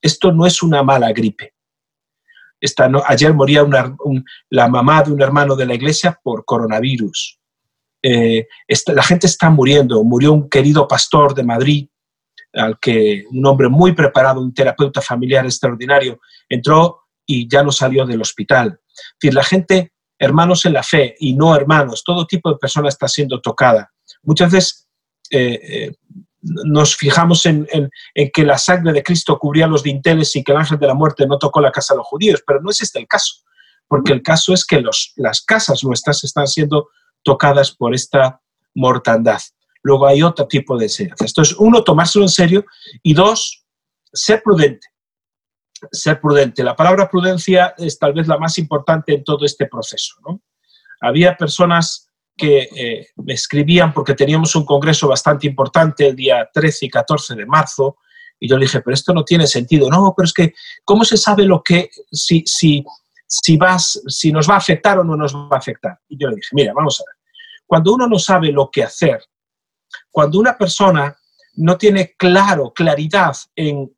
Esto 0.00 0.32
no 0.32 0.46
es 0.46 0.62
una 0.62 0.82
mala 0.82 1.12
gripe. 1.12 1.54
Ayer 3.06 3.34
moría 3.34 3.66
la 4.50 4.68
mamá 4.68 5.02
de 5.02 5.12
un 5.12 5.20
hermano 5.20 5.56
de 5.56 5.66
la 5.66 5.74
iglesia 5.74 6.18
por 6.22 6.44
coronavirus. 6.44 7.38
Eh, 8.02 8.46
la 8.88 9.02
gente 9.02 9.26
está 9.26 9.50
muriendo. 9.50 10.02
Murió 10.04 10.32
un 10.32 10.48
querido 10.48 10.88
pastor 10.88 11.34
de 11.34 11.42
Madrid, 11.42 11.88
al 12.52 12.78
que 12.78 13.24
un 13.30 13.44
hombre 13.46 13.68
muy 13.68 13.92
preparado, 13.92 14.40
un 14.40 14.54
terapeuta 14.54 15.00
familiar 15.00 15.44
extraordinario, 15.44 16.20
entró 16.48 17.02
y 17.26 17.48
ya 17.48 17.62
no 17.62 17.72
salió 17.72 18.06
del 18.06 18.22
hospital. 18.22 18.80
Es 18.88 19.16
decir, 19.20 19.34
la 19.34 19.44
gente, 19.44 19.92
hermanos 20.18 20.64
en 20.64 20.72
la 20.72 20.82
fe 20.82 21.14
y 21.18 21.34
no 21.34 21.54
hermanos, 21.54 22.02
todo 22.04 22.26
tipo 22.26 22.50
de 22.50 22.58
persona 22.58 22.88
está 22.88 23.08
siendo 23.08 23.40
tocada. 23.40 23.92
Muchas 24.22 24.52
veces 24.52 24.88
eh, 25.30 25.60
eh, 25.62 25.92
nos 26.40 26.96
fijamos 26.96 27.44
en, 27.46 27.66
que 28.32 28.44
la 28.44 28.58
sangre 28.58 28.92
de 28.92 29.02
Cristo 29.02 29.38
cubría 29.38 29.66
los 29.66 29.82
dinteles 29.82 30.34
y 30.36 30.44
que 30.44 30.52
el 30.52 30.58
ángel 30.58 30.78
de 30.78 30.86
la 30.86 30.94
muerte 30.94 31.26
no 31.26 31.38
tocó 31.38 31.60
la 31.60 31.72
casa 31.72 31.94
de 31.94 31.98
los 31.98 32.06
judíos, 32.06 32.42
pero 32.46 32.60
no 32.60 32.70
es 32.70 32.80
este 32.80 33.00
el 33.00 33.08
caso, 33.08 33.42
porque 33.88 34.12
el 34.12 34.22
caso 34.22 34.52
es 34.54 34.64
que 34.64 34.82
las 35.16 35.40
casas 35.42 35.82
nuestras 35.82 36.22
están 36.24 36.46
siendo 36.46 36.88
tocadas 37.22 37.72
por 37.72 37.94
esta 37.94 38.40
mortandad. 38.74 39.40
Luego 39.86 40.08
hay 40.08 40.20
otro 40.20 40.48
tipo 40.48 40.76
de 40.76 40.86
enseñanzas. 40.86 41.30
Entonces, 41.30 41.56
uno, 41.60 41.84
tomárselo 41.84 42.24
en 42.24 42.28
serio 42.28 42.64
y 43.04 43.14
dos, 43.14 43.64
ser 44.12 44.42
prudente. 44.42 44.88
Ser 45.92 46.20
prudente. 46.20 46.64
La 46.64 46.74
palabra 46.74 47.08
prudencia 47.08 47.72
es 47.78 47.96
tal 47.96 48.12
vez 48.12 48.26
la 48.26 48.36
más 48.36 48.58
importante 48.58 49.14
en 49.14 49.22
todo 49.22 49.44
este 49.44 49.66
proceso. 49.66 50.16
Había 51.00 51.36
personas 51.36 52.10
que 52.36 52.68
eh, 52.74 53.06
me 53.14 53.34
escribían 53.34 53.94
porque 53.94 54.14
teníamos 54.14 54.56
un 54.56 54.66
congreso 54.66 55.06
bastante 55.06 55.46
importante 55.46 56.08
el 56.08 56.16
día 56.16 56.50
13 56.52 56.86
y 56.86 56.90
14 56.90 57.36
de 57.36 57.46
marzo 57.46 57.98
y 58.40 58.48
yo 58.48 58.58
le 58.58 58.64
dije, 58.64 58.80
pero 58.80 58.92
esto 58.92 59.14
no 59.14 59.22
tiene 59.22 59.46
sentido. 59.46 59.88
No, 59.88 60.12
pero 60.16 60.24
es 60.24 60.32
que, 60.32 60.52
¿cómo 60.82 61.04
se 61.04 61.16
sabe 61.16 61.44
lo 61.44 61.62
que, 61.62 61.90
si, 62.10 62.42
si, 62.44 62.84
si, 63.24 63.56
vas, 63.56 64.02
si 64.08 64.32
nos 64.32 64.50
va 64.50 64.54
a 64.54 64.58
afectar 64.58 64.98
o 64.98 65.04
no 65.04 65.16
nos 65.16 65.32
va 65.32 65.48
a 65.52 65.58
afectar? 65.58 65.96
Y 66.08 66.18
yo 66.18 66.28
le 66.28 66.34
dije, 66.34 66.48
mira, 66.54 66.72
vamos 66.74 67.00
a 67.00 67.04
ver. 67.08 67.16
Cuando 67.64 67.94
uno 67.94 68.08
no 68.08 68.18
sabe 68.18 68.50
lo 68.50 68.68
que 68.68 68.82
hacer, 68.82 69.20
cuando 70.10 70.38
una 70.38 70.56
persona 70.56 71.16
no 71.56 71.76
tiene 71.76 72.14
claro, 72.16 72.72
claridad 72.72 73.34
en 73.54 73.90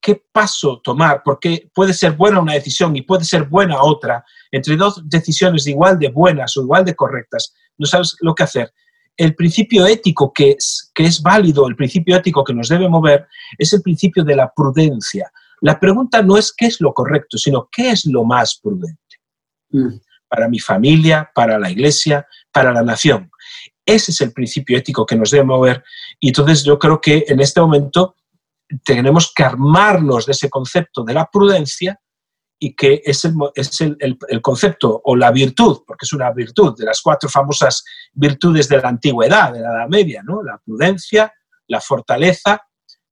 qué 0.00 0.22
paso 0.30 0.80
tomar, 0.84 1.22
porque 1.24 1.68
puede 1.74 1.92
ser 1.92 2.12
buena 2.12 2.40
una 2.40 2.52
decisión 2.52 2.94
y 2.94 3.02
puede 3.02 3.24
ser 3.24 3.44
buena 3.44 3.82
otra, 3.82 4.24
entre 4.52 4.76
dos 4.76 5.02
decisiones 5.04 5.66
igual 5.66 5.98
de 5.98 6.10
buenas 6.10 6.56
o 6.56 6.62
igual 6.62 6.84
de 6.84 6.94
correctas, 6.94 7.52
no 7.78 7.86
sabes 7.86 8.16
lo 8.20 8.34
que 8.34 8.44
hacer. 8.44 8.72
El 9.16 9.34
principio 9.34 9.86
ético 9.86 10.32
que 10.32 10.52
es, 10.52 10.92
que 10.94 11.06
es 11.06 11.22
válido, 11.22 11.66
el 11.66 11.74
principio 11.74 12.16
ético 12.16 12.44
que 12.44 12.54
nos 12.54 12.68
debe 12.68 12.88
mover, 12.88 13.26
es 13.58 13.72
el 13.72 13.82
principio 13.82 14.22
de 14.22 14.36
la 14.36 14.52
prudencia. 14.54 15.30
La 15.62 15.80
pregunta 15.80 16.22
no 16.22 16.36
es 16.36 16.52
qué 16.56 16.66
es 16.66 16.80
lo 16.80 16.92
correcto, 16.92 17.38
sino 17.38 17.68
qué 17.72 17.90
es 17.90 18.04
lo 18.06 18.24
más 18.24 18.60
prudente. 18.62 19.16
Mm. 19.70 19.96
Para 20.28 20.48
mi 20.48 20.60
familia, 20.60 21.30
para 21.34 21.58
la 21.58 21.70
iglesia, 21.70 22.26
para 22.52 22.72
la 22.72 22.82
nación. 22.82 23.30
Ese 23.86 24.10
es 24.10 24.20
el 24.20 24.32
principio 24.32 24.76
ético 24.76 25.06
que 25.06 25.16
nos 25.16 25.30
debe 25.30 25.44
mover. 25.44 25.84
Y 26.18 26.28
entonces 26.28 26.64
yo 26.64 26.78
creo 26.78 27.00
que 27.00 27.24
en 27.28 27.40
este 27.40 27.60
momento 27.60 28.16
tenemos 28.84 29.32
que 29.32 29.44
armarnos 29.44 30.26
de 30.26 30.32
ese 30.32 30.50
concepto 30.50 31.04
de 31.04 31.14
la 31.14 31.30
prudencia 31.30 32.00
y 32.58 32.74
que 32.74 33.02
es, 33.04 33.24
el, 33.24 33.34
es 33.54 33.80
el, 33.80 33.96
el, 34.00 34.42
concepto 34.42 35.00
o 35.04 35.14
la 35.14 35.30
virtud, 35.30 35.82
porque 35.86 36.04
es 36.04 36.12
una 36.12 36.32
virtud 36.32 36.74
de 36.76 36.86
las 36.86 37.00
cuatro 37.02 37.28
famosas 37.28 37.84
virtudes 38.12 38.68
de 38.68 38.80
la 38.80 38.88
antigüedad, 38.88 39.52
de 39.52 39.60
la 39.60 39.68
Edad 39.68 39.88
Media, 39.88 40.22
¿no? 40.24 40.42
la 40.42 40.58
prudencia, 40.58 41.32
la 41.68 41.80
fortaleza, 41.80 42.62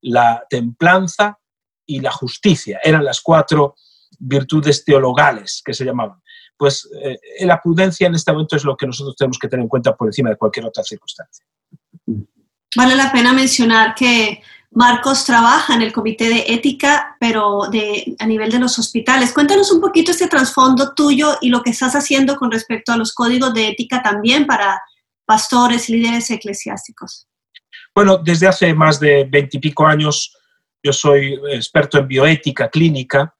la 0.00 0.44
templanza 0.48 1.38
y 1.86 2.00
la 2.00 2.10
justicia. 2.10 2.80
Eran 2.82 3.04
las 3.04 3.20
cuatro 3.20 3.76
virtudes 4.18 4.84
teologales 4.84 5.62
que 5.64 5.74
se 5.74 5.84
llamaban. 5.84 6.20
Pues 6.56 6.88
eh, 7.02 7.18
la 7.46 7.60
prudencia 7.60 8.06
en 8.06 8.14
este 8.14 8.32
momento 8.32 8.56
es 8.56 8.64
lo 8.64 8.76
que 8.76 8.86
nosotros 8.86 9.16
tenemos 9.16 9.38
que 9.38 9.48
tener 9.48 9.64
en 9.64 9.68
cuenta 9.68 9.96
por 9.96 10.08
encima 10.08 10.30
de 10.30 10.36
cualquier 10.36 10.66
otra 10.66 10.82
circunstancia. 10.84 11.44
Vale 12.76 12.94
la 12.94 13.10
pena 13.12 13.32
mencionar 13.32 13.94
que 13.94 14.42
Marcos 14.70 15.24
trabaja 15.24 15.74
en 15.74 15.82
el 15.82 15.92
comité 15.92 16.28
de 16.28 16.44
ética, 16.48 17.16
pero 17.20 17.68
de, 17.70 18.16
a 18.18 18.26
nivel 18.26 18.50
de 18.50 18.58
los 18.58 18.78
hospitales. 18.78 19.32
Cuéntanos 19.32 19.70
un 19.70 19.80
poquito 19.80 20.10
este 20.10 20.26
trasfondo 20.26 20.94
tuyo 20.94 21.38
y 21.40 21.48
lo 21.48 21.62
que 21.62 21.70
estás 21.70 21.94
haciendo 21.94 22.36
con 22.36 22.50
respecto 22.50 22.92
a 22.92 22.96
los 22.96 23.12
códigos 23.12 23.54
de 23.54 23.68
ética 23.68 24.02
también 24.02 24.46
para 24.46 24.80
pastores 25.24 25.88
líderes 25.88 26.30
eclesiásticos. 26.30 27.28
Bueno, 27.94 28.18
desde 28.18 28.48
hace 28.48 28.74
más 28.74 28.98
de 28.98 29.24
veintipico 29.24 29.86
años 29.86 30.36
yo 30.82 30.92
soy 30.92 31.40
experto 31.50 31.98
en 31.98 32.08
bioética 32.08 32.68
clínica. 32.68 33.33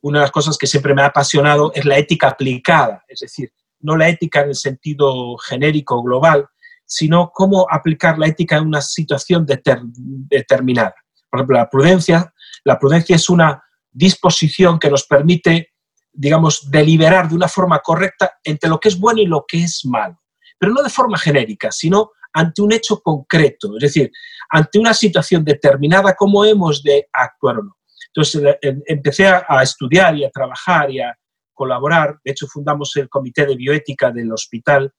Una 0.00 0.20
de 0.20 0.24
las 0.24 0.30
cosas 0.30 0.56
que 0.56 0.66
siempre 0.66 0.94
me 0.94 1.02
ha 1.02 1.06
apasionado 1.06 1.72
es 1.74 1.84
la 1.84 1.98
ética 1.98 2.28
aplicada, 2.28 3.04
es 3.08 3.20
decir, 3.20 3.52
no 3.80 3.96
la 3.96 4.08
ética 4.08 4.42
en 4.42 4.50
el 4.50 4.54
sentido 4.54 5.36
genérico 5.38 6.02
global, 6.02 6.46
sino 6.84 7.30
cómo 7.32 7.66
aplicar 7.70 8.18
la 8.18 8.26
ética 8.26 8.56
en 8.56 8.66
una 8.66 8.80
situación 8.80 9.46
determinada. 9.46 10.94
Por 11.30 11.40
ejemplo, 11.40 11.58
la 11.58 11.68
prudencia, 11.68 12.32
la 12.64 12.78
prudencia 12.78 13.16
es 13.16 13.28
una 13.28 13.62
disposición 13.90 14.78
que 14.78 14.90
nos 14.90 15.04
permite, 15.04 15.74
digamos, 16.12 16.70
deliberar 16.70 17.28
de 17.28 17.34
una 17.34 17.48
forma 17.48 17.80
correcta 17.80 18.38
entre 18.42 18.70
lo 18.70 18.80
que 18.80 18.88
es 18.88 18.98
bueno 18.98 19.20
y 19.20 19.26
lo 19.26 19.44
que 19.46 19.64
es 19.64 19.84
malo, 19.84 20.20
pero 20.58 20.72
no 20.72 20.82
de 20.82 20.90
forma 20.90 21.18
genérica, 21.18 21.70
sino 21.70 22.12
ante 22.32 22.62
un 22.62 22.72
hecho 22.72 23.00
concreto, 23.00 23.76
es 23.76 23.82
decir, 23.82 24.12
ante 24.50 24.78
una 24.78 24.94
situación 24.94 25.44
determinada, 25.44 26.14
cómo 26.14 26.44
hemos 26.44 26.82
de 26.82 27.08
actuar 27.12 27.58
o 27.58 27.62
no. 27.64 27.77
Entonces, 28.18 28.56
empecé 28.86 29.26
a 29.28 29.62
estudiar 29.62 30.16
y 30.16 30.24
a 30.24 30.30
trabajar 30.30 30.90
y 30.90 31.00
a 31.00 31.16
colaborar, 31.58 32.20
de 32.24 32.30
hecho 32.30 32.46
fundamos 32.46 32.96
el 32.96 33.08
Comité 33.08 33.44
de 33.44 33.56
Bioética 33.56 34.12
del 34.12 34.32
hospital, 34.32 34.92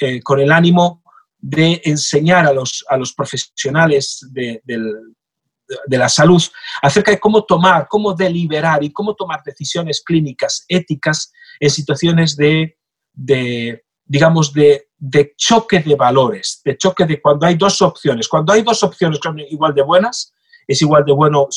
eh, 0.00 0.22
con 0.22 0.40
el 0.40 0.50
ánimo 0.50 1.02
de 1.38 1.82
enseñar 1.84 2.46
a 2.46 2.52
los, 2.52 2.84
a 2.88 2.96
los 2.96 3.12
profesionales 3.12 4.26
de, 4.32 4.62
la 5.88 6.08
salud 6.08 6.42
acerca 6.80 7.10
de 7.10 7.20
cómo 7.20 7.44
tomar, 7.44 7.86
cómo 7.88 8.14
deliberar 8.14 8.82
y 8.82 8.92
cómo 8.92 9.14
tomar 9.14 9.42
decisiones 9.44 10.02
clínicas 10.02 10.64
éticas 10.68 11.32
en 11.60 11.70
situaciones 11.70 12.36
de, 12.36 12.76
digamos, 14.04 14.52
de, 14.52 14.88
choque 15.36 15.80
de 15.80 15.94
valores, 15.94 16.60
de 16.64 16.76
choque 16.76 17.04
de 17.04 17.20
cuando 17.20 17.46
hay 17.46 17.56
dos 17.56 17.82
opciones. 17.82 18.28
Cuando 18.28 18.52
hay 18.52 18.62
dos 18.62 18.82
opciones 18.82 19.20
igual 19.50 19.74
de 19.74 19.82
buenas, 19.82 20.32
es 20.66 20.80
igual 20.80 21.04
de 21.04 21.12
bueno 21.12 21.48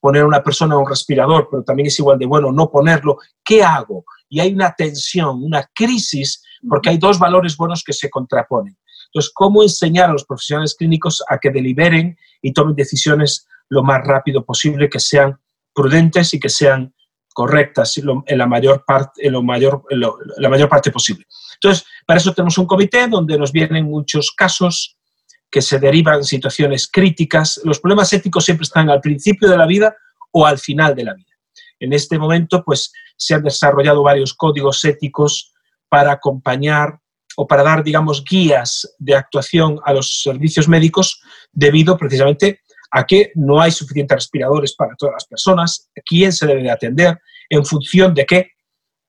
poner 0.00 0.22
a 0.22 0.26
una 0.26 0.42
persona 0.42 0.74
en 0.74 0.80
un 0.80 0.88
respirador, 0.88 1.48
pero 1.50 1.62
también 1.62 1.88
es 1.88 1.98
igual 1.98 2.18
de 2.18 2.26
bueno 2.26 2.50
no 2.50 2.70
ponerlo. 2.70 3.18
¿Qué 3.44 3.62
hago? 3.62 4.04
Y 4.28 4.40
hay 4.40 4.54
una 4.54 4.72
tensión, 4.72 5.42
una 5.42 5.68
crisis, 5.74 6.42
porque 6.68 6.90
hay 6.90 6.98
dos 6.98 7.18
valores 7.18 7.56
buenos 7.56 7.82
que 7.84 7.92
se 7.92 8.08
contraponen. 8.08 8.76
Entonces, 9.06 9.32
¿cómo 9.34 9.62
enseñar 9.62 10.10
a 10.10 10.12
los 10.12 10.24
profesionales 10.24 10.74
clínicos 10.76 11.22
a 11.28 11.38
que 11.38 11.50
deliberen 11.50 12.16
y 12.42 12.52
tomen 12.52 12.76
decisiones 12.76 13.46
lo 13.68 13.82
más 13.82 14.04
rápido 14.06 14.44
posible, 14.44 14.88
que 14.88 15.00
sean 15.00 15.38
prudentes 15.74 16.32
y 16.34 16.40
que 16.40 16.48
sean 16.48 16.94
correctas 17.32 17.96
en 17.98 18.38
la 18.38 18.46
mayor 18.46 18.84
parte, 18.84 19.26
en 19.26 19.32
lo 19.32 19.42
mayor, 19.42 19.84
la 19.90 20.48
mayor 20.48 20.68
parte 20.68 20.90
posible. 20.90 21.26
Entonces, 21.54 21.86
para 22.06 22.18
eso 22.18 22.32
tenemos 22.32 22.58
un 22.58 22.66
comité 22.66 23.06
donde 23.06 23.38
nos 23.38 23.52
vienen 23.52 23.84
muchos 23.84 24.32
casos 24.32 24.96
que 25.50 25.62
se 25.62 25.78
derivan 25.78 26.16
en 26.16 26.24
situaciones 26.24 26.88
críticas. 26.90 27.60
Los 27.64 27.80
problemas 27.80 28.12
éticos 28.12 28.44
siempre 28.44 28.64
están 28.64 28.88
al 28.88 29.00
principio 29.00 29.48
de 29.48 29.56
la 29.56 29.66
vida 29.66 29.96
o 30.32 30.46
al 30.46 30.58
final 30.58 30.94
de 30.94 31.04
la 31.04 31.14
vida. 31.14 31.26
En 31.80 31.92
este 31.92 32.18
momento, 32.18 32.62
pues, 32.64 32.92
se 33.16 33.34
han 33.34 33.42
desarrollado 33.42 34.02
varios 34.02 34.34
códigos 34.34 34.84
éticos 34.84 35.52
para 35.88 36.12
acompañar 36.12 36.98
o 37.36 37.46
para 37.46 37.62
dar, 37.62 37.82
digamos, 37.82 38.24
guías 38.24 38.94
de 38.98 39.14
actuación 39.14 39.78
a 39.84 39.92
los 39.92 40.22
servicios 40.22 40.68
médicos 40.68 41.20
debido 41.52 41.96
precisamente 41.96 42.60
a 42.90 43.06
que 43.06 43.32
no 43.34 43.60
hay 43.60 43.70
suficientes 43.70 44.16
respiradores 44.16 44.74
para 44.74 44.94
todas 44.96 45.14
las 45.14 45.24
personas, 45.26 45.90
quién 46.04 46.32
se 46.32 46.46
debe 46.46 46.62
de 46.62 46.70
atender, 46.70 47.18
en 47.48 47.64
función 47.64 48.14
de 48.14 48.26
qué, 48.26 48.50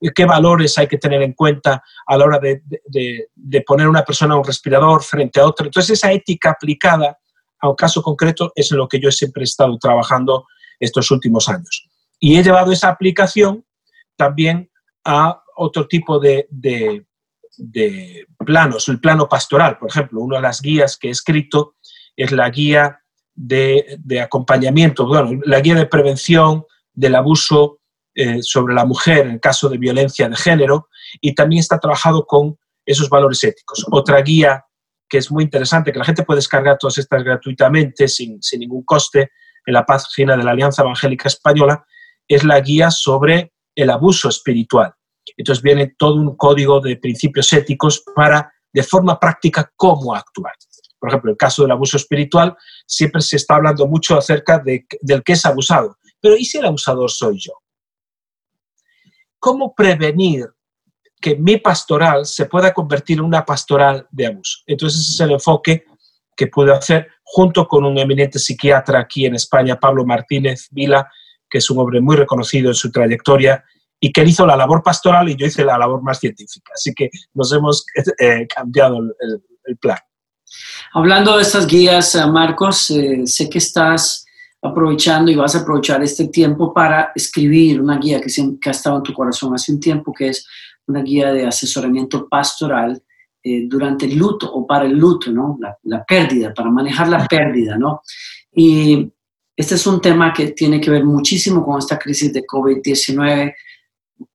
qué 0.10 0.26
valores 0.26 0.78
hay 0.78 0.88
que 0.88 0.98
tener 0.98 1.22
en 1.22 1.34
cuenta 1.34 1.84
a 2.08 2.18
la 2.18 2.26
hora 2.26 2.40
de, 2.40 2.64
de, 2.66 3.62
poner 3.62 3.88
una 3.88 4.04
persona 4.04 4.36
un 4.36 4.44
respirador 4.44 5.04
frente 5.04 5.40
a 5.40 5.46
otra. 5.46 5.68
Entonces, 5.68 5.98
esa 5.98 6.12
ética 6.12 6.52
aplicada 6.52 7.20
a 7.60 7.70
un 7.70 7.76
caso 7.76 8.02
concreto 8.02 8.52
es 8.56 8.72
en 8.72 8.80
lo 8.80 8.88
que 8.88 9.00
yo 9.00 9.12
siempre 9.12 9.44
he 9.44 9.46
estado 9.46 9.78
trabajando 9.78 10.46
estos 10.80 11.12
últimos 11.12 11.48
años. 11.48 11.88
Y 12.20 12.38
he 12.38 12.44
llevado 12.44 12.72
esa 12.72 12.90
aplicación 12.90 13.64
también 14.16 14.72
a 15.06 15.42
otro 15.56 15.88
tipo 15.88 16.20
de, 16.20 16.48
de, 16.50 17.06
de, 17.58 18.26
planos, 18.40 18.88
el 18.88 19.00
plano 19.00 19.30
pastoral, 19.30 19.78
por 19.78 19.90
ejemplo. 19.90 20.22
Una 20.22 20.38
de 20.38 20.44
las 20.44 20.62
guías 20.62 20.98
que 20.98 21.10
he 21.10 21.12
escrito 21.12 21.76
es 22.16 22.32
la 22.32 22.50
guía 22.50 23.02
de, 23.36 24.22
acompañamiento, 24.22 25.06
bueno, 25.08 25.40
la 25.46 25.60
guía 25.62 25.76
de 25.76 25.86
prevención 25.86 26.66
del 26.94 27.16
abuso 27.16 27.80
eh, 28.16 28.42
sobre 28.42 28.74
la 28.74 28.86
mujer 28.86 29.28
en 29.28 29.40
caso 29.40 29.70
de 29.70 29.78
violencia 29.78 30.28
de 30.28 30.36
género 30.36 30.90
y 31.20 31.34
también 31.34 31.60
está 31.60 31.80
trabajado 31.80 32.26
con 32.26 32.58
esos 32.86 33.10
valores 33.10 33.44
éticos. 33.44 33.86
Otra 33.92 34.22
guía 34.22 34.66
que 35.10 35.18
es 35.18 35.32
muy 35.32 35.44
interesante, 35.44 35.92
que 35.92 36.00
la 36.00 36.06
gente 36.06 36.24
puede 36.24 36.38
descargar 36.38 36.78
todas 36.78 36.98
estas 36.98 37.24
gratuitamente, 37.24 38.08
sin, 38.08 38.42
sin 38.42 38.62
ningún 38.62 38.84
coste, 38.84 39.32
en 39.66 39.74
la 39.74 39.86
página 39.86 40.38
de 40.38 40.44
la 40.44 40.52
Alianza 40.52 40.84
Evangélica 40.84 41.28
Española, 41.28 41.86
es 42.28 42.46
la 42.46 42.60
guía 42.62 42.90
sobre 42.92 43.52
el 43.76 43.90
abuso 43.90 44.30
espiritual. 44.30 44.94
Entonces 45.36 45.62
viene 45.62 45.96
todo 45.98 46.16
un 46.16 46.38
código 46.38 46.80
de 46.80 46.96
principios 46.96 47.52
éticos 47.52 48.04
para, 48.16 48.54
de 48.72 48.84
forma 48.84 49.20
práctica, 49.20 49.70
cómo 49.76 50.16
actuar 50.16 50.54
por 51.02 51.10
ejemplo, 51.10 51.32
el 51.32 51.38
caso 51.38 51.64
del 51.64 51.72
abuso 51.72 51.98
espiritual, 51.98 52.56
siempre 52.86 53.24
se 53.24 53.38
está 53.38 53.56
hablando 53.56 53.88
mucho 53.88 54.16
acerca 54.16 54.60
de, 54.60 54.86
del 55.02 55.24
que 55.24 55.34
es 55.34 55.44
abusado. 55.48 55.98
Pero 56.22 56.38
¿y 56.38 56.46
si 56.46 56.60
el 56.60 56.66
abusador 56.66 57.10
soy 57.10 57.40
yo? 57.40 57.54
¿Cómo 59.42 59.74
prevenir 59.74 60.46
que 61.20 61.36
mi 61.36 61.58
pastoral 61.58 62.28
se 62.28 62.46
pueda 62.46 62.72
convertir 62.72 63.18
en 63.18 63.26
una 63.26 63.44
pastoral 63.44 64.08
de 64.12 64.28
abuso? 64.28 64.60
Entonces 64.68 65.02
ese 65.02 65.12
es 65.14 65.20
el 65.22 65.32
enfoque 65.32 65.84
que 66.38 66.46
puedo 66.46 66.76
hacer 66.76 67.08
junto 67.24 67.68
con 67.68 67.84
un 67.86 67.98
eminente 67.98 68.38
psiquiatra 68.38 69.00
aquí 69.00 69.26
en 69.26 69.34
España, 69.34 69.80
Pablo 69.80 70.06
Martínez 70.06 70.68
Vila, 70.70 71.10
que 71.50 71.58
es 71.58 71.70
un 71.72 71.80
hombre 71.80 72.00
muy 72.02 72.16
reconocido 72.16 72.70
en 72.70 72.76
su 72.76 72.92
trayectoria 72.92 73.66
y 74.00 74.12
que 74.12 74.22
él 74.22 74.30
hizo 74.30 74.46
la 74.46 74.56
labor 74.56 74.84
pastoral 74.84 75.28
y 75.28 75.36
yo 75.36 75.48
hice 75.48 75.66
la 75.66 75.76
labor 75.76 76.04
más 76.04 76.20
científica. 76.20 76.72
Así 76.76 76.94
que 76.94 77.10
nos 77.34 77.52
hemos 77.52 77.84
eh, 78.20 78.46
cambiado 78.48 79.00
el 79.66 79.78
plan. 79.78 79.98
Hablando 80.94 81.38
de 81.38 81.44
estas 81.44 81.66
guías, 81.66 82.14
eh, 82.14 82.28
Marcos, 82.28 82.92
eh, 82.92 83.22
sé 83.26 83.50
que 83.50 83.58
estás 83.58 84.26
aprovechando 84.62 85.32
y 85.32 85.36
vas 85.36 85.56
a 85.56 85.60
aprovechar 85.60 86.04
este 86.04 86.28
tiempo 86.28 86.74
para 86.74 87.12
escribir 87.16 87.82
una 87.82 87.98
guía 87.98 88.22
que, 88.22 88.28
que, 88.60 88.70
ha 88.70 88.72
estado 88.72 88.98
en 88.98 89.04
tu 89.04 89.14
corazón 89.14 89.54
hace 89.56 89.72
un 89.72 89.80
tiempo, 89.80 90.14
que 90.14 90.28
es 90.30 90.48
una 90.88 91.02
guía 91.02 91.32
de 91.32 91.48
asesoramiento 91.48 92.28
pastoral 92.28 93.02
eh, 93.44 93.64
durante 93.68 94.06
el 94.06 94.16
luto 94.18 94.52
o 94.54 94.68
para 94.68 94.86
el 94.86 94.96
luto, 94.96 95.32
¿no? 95.32 95.58
La, 95.84 96.04
pérdida, 96.06 96.54
para 96.54 96.70
manejar 96.70 97.10
la 97.10 97.26
pérdida, 97.26 97.76
¿no? 97.76 98.02
Y 98.54 99.12
este 99.56 99.76
es 99.76 99.88
un 99.88 100.00
tema 100.00 100.32
que 100.32 100.52
tiene 100.52 100.80
que 100.80 100.92
ver 100.92 101.04
muchísimo 101.04 101.66
con 101.66 101.80
esta 101.80 101.98
crisis 101.98 102.32
de 102.32 102.44
COVID-19, 102.44 103.56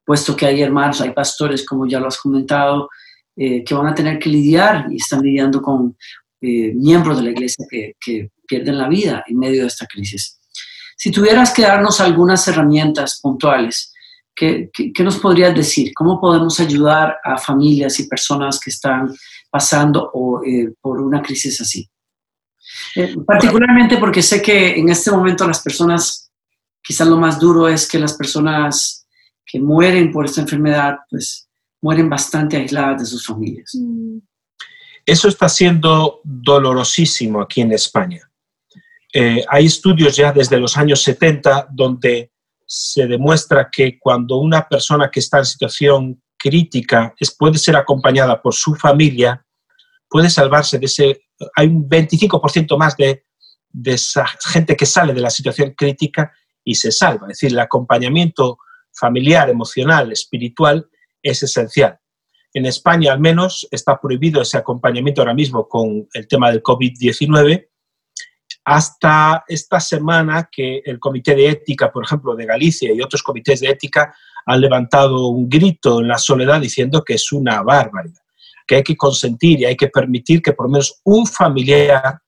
puesto 0.04 0.34
que 0.34 0.46
hay 0.46 0.62
hermanos, 0.62 1.00
hay 1.00 1.10
pastores, 1.10 1.64
como 1.64 1.86
ya 1.86 2.00
lo 2.00 2.08
has 2.08 2.18
comentado, 2.18 2.88
eh, 3.36 3.62
que 3.62 3.74
van 3.74 3.86
a 3.86 3.94
tener 3.94 4.18
que 4.18 4.28
lidiar 4.28 4.86
y 4.90 4.96
están 4.96 5.20
lidiando 5.20 5.62
con 5.62 5.96
eh, 6.40 6.72
miembros 6.74 7.18
de 7.18 7.24
la 7.24 7.30
iglesia 7.30 7.64
que, 7.70 8.30
pierden 8.48 8.78
la 8.78 8.88
vida 8.88 9.24
en 9.26 9.38
medio 9.38 9.62
de 9.62 9.68
esta 9.68 9.86
crisis. 9.86 10.38
Si 10.96 11.10
tuvieras 11.10 11.52
que 11.52 11.62
darnos 11.62 12.00
algunas 12.00 12.46
herramientas 12.48 13.20
puntuales, 13.20 13.92
¿qué, 14.34 14.70
qué, 14.72 15.02
nos 15.02 15.18
podrías 15.18 15.54
decir? 15.54 15.92
¿Cómo 15.94 16.20
podemos 16.20 16.58
ayudar 16.60 17.16
a 17.22 17.36
familias 17.36 18.00
y 18.00 18.08
personas 18.08 18.58
que 18.58 18.70
están 18.70 19.14
pasando 19.50 20.10
o, 20.12 20.42
eh, 20.44 20.72
por 20.80 21.00
una 21.00 21.22
crisis 21.22 21.60
así? 21.60 21.88
particularmente 23.26 23.96
porque 23.96 24.22
sé 24.22 24.42
que 24.42 24.76
en 24.76 24.88
este 24.88 25.10
momento 25.10 25.46
las 25.46 25.62
personas, 25.62 26.30
quizás 26.82 27.06
lo 27.06 27.16
más 27.16 27.38
duro 27.38 27.68
es 27.68 27.88
que 27.88 27.98
las 27.98 28.14
personas 28.14 29.06
que 29.44 29.60
mueren 29.60 30.10
por 30.10 30.24
esta 30.24 30.40
enfermedad, 30.40 30.98
pues 31.08 31.48
mueren 31.80 32.10
bastante 32.10 32.56
aisladas 32.56 33.00
de 33.00 33.06
sus 33.06 33.24
familias. 33.24 33.70
Mm. 33.74 34.18
Eso 35.06 35.28
está 35.28 35.48
siendo 35.48 36.20
dolorosísimo 36.24 37.40
aquí 37.40 37.60
en 37.60 37.72
España. 37.72 38.28
Eh, 39.18 39.42
hay 39.48 39.64
estudios 39.64 40.14
ya 40.14 40.30
desde 40.30 40.60
los 40.60 40.76
años 40.76 41.00
70 41.00 41.68
donde 41.70 42.32
se 42.66 43.06
demuestra 43.06 43.70
que 43.72 43.98
cuando 43.98 44.36
una 44.36 44.68
persona 44.68 45.10
que 45.10 45.20
está 45.20 45.38
en 45.38 45.46
situación 45.46 46.22
crítica 46.36 47.14
es, 47.18 47.34
puede 47.34 47.56
ser 47.56 47.76
acompañada 47.76 48.42
por 48.42 48.52
su 48.52 48.74
familia, 48.74 49.42
puede 50.06 50.28
salvarse 50.28 50.78
de 50.78 50.84
ese... 50.84 51.22
Hay 51.54 51.66
un 51.68 51.88
25% 51.88 52.76
más 52.76 52.94
de, 52.98 53.24
gente 54.52 54.76
que 54.76 54.84
sale 54.84 55.14
de 55.14 55.22
la 55.22 55.30
situación 55.30 55.72
crítica 55.74 56.30
y 56.62 56.74
se 56.74 56.92
salva. 56.92 57.28
Es 57.28 57.38
decir, 57.38 57.52
el 57.52 57.60
acompañamiento 57.60 58.58
familiar, 58.92 59.48
emocional, 59.48 60.12
espiritual 60.12 60.90
es 61.22 61.42
esencial. 61.42 61.98
En 62.52 62.66
España, 62.66 63.14
al 63.14 63.20
menos, 63.20 63.66
está 63.70 63.98
prohibido 63.98 64.42
ese 64.42 64.58
acompañamiento 64.58 65.22
ahora 65.22 65.32
mismo 65.32 65.66
con 65.66 66.06
el 66.12 66.28
tema 66.28 66.50
del 66.50 66.62
COVID-19 66.62 67.68
hasta 68.66 69.44
esta 69.46 69.78
semana 69.78 70.48
que 70.50 70.82
el 70.84 70.98
Comité 70.98 71.36
de 71.36 71.50
Ética, 71.50 71.92
por 71.92 72.04
ejemplo, 72.04 72.34
de 72.34 72.46
Galicia 72.46 72.92
y 72.92 73.00
otros 73.00 73.22
comités 73.22 73.60
de 73.60 73.68
ética 73.68 74.12
han 74.44 74.60
levantado 74.60 75.28
un 75.28 75.48
grito 75.48 76.00
en 76.00 76.08
la 76.08 76.18
soledad 76.18 76.60
diciendo 76.60 77.04
que 77.04 77.14
es 77.14 77.30
una 77.30 77.62
barbaridad, 77.62 78.20
que 78.66 78.74
hay 78.74 78.82
que 78.82 78.96
consentir 78.96 79.60
y 79.60 79.66
hay 79.66 79.76
que 79.76 79.86
permitir 79.86 80.42
que 80.42 80.52
por 80.52 80.66
lo 80.66 80.72
menos 80.72 81.00
un 81.04 81.28
familiar 81.28 82.18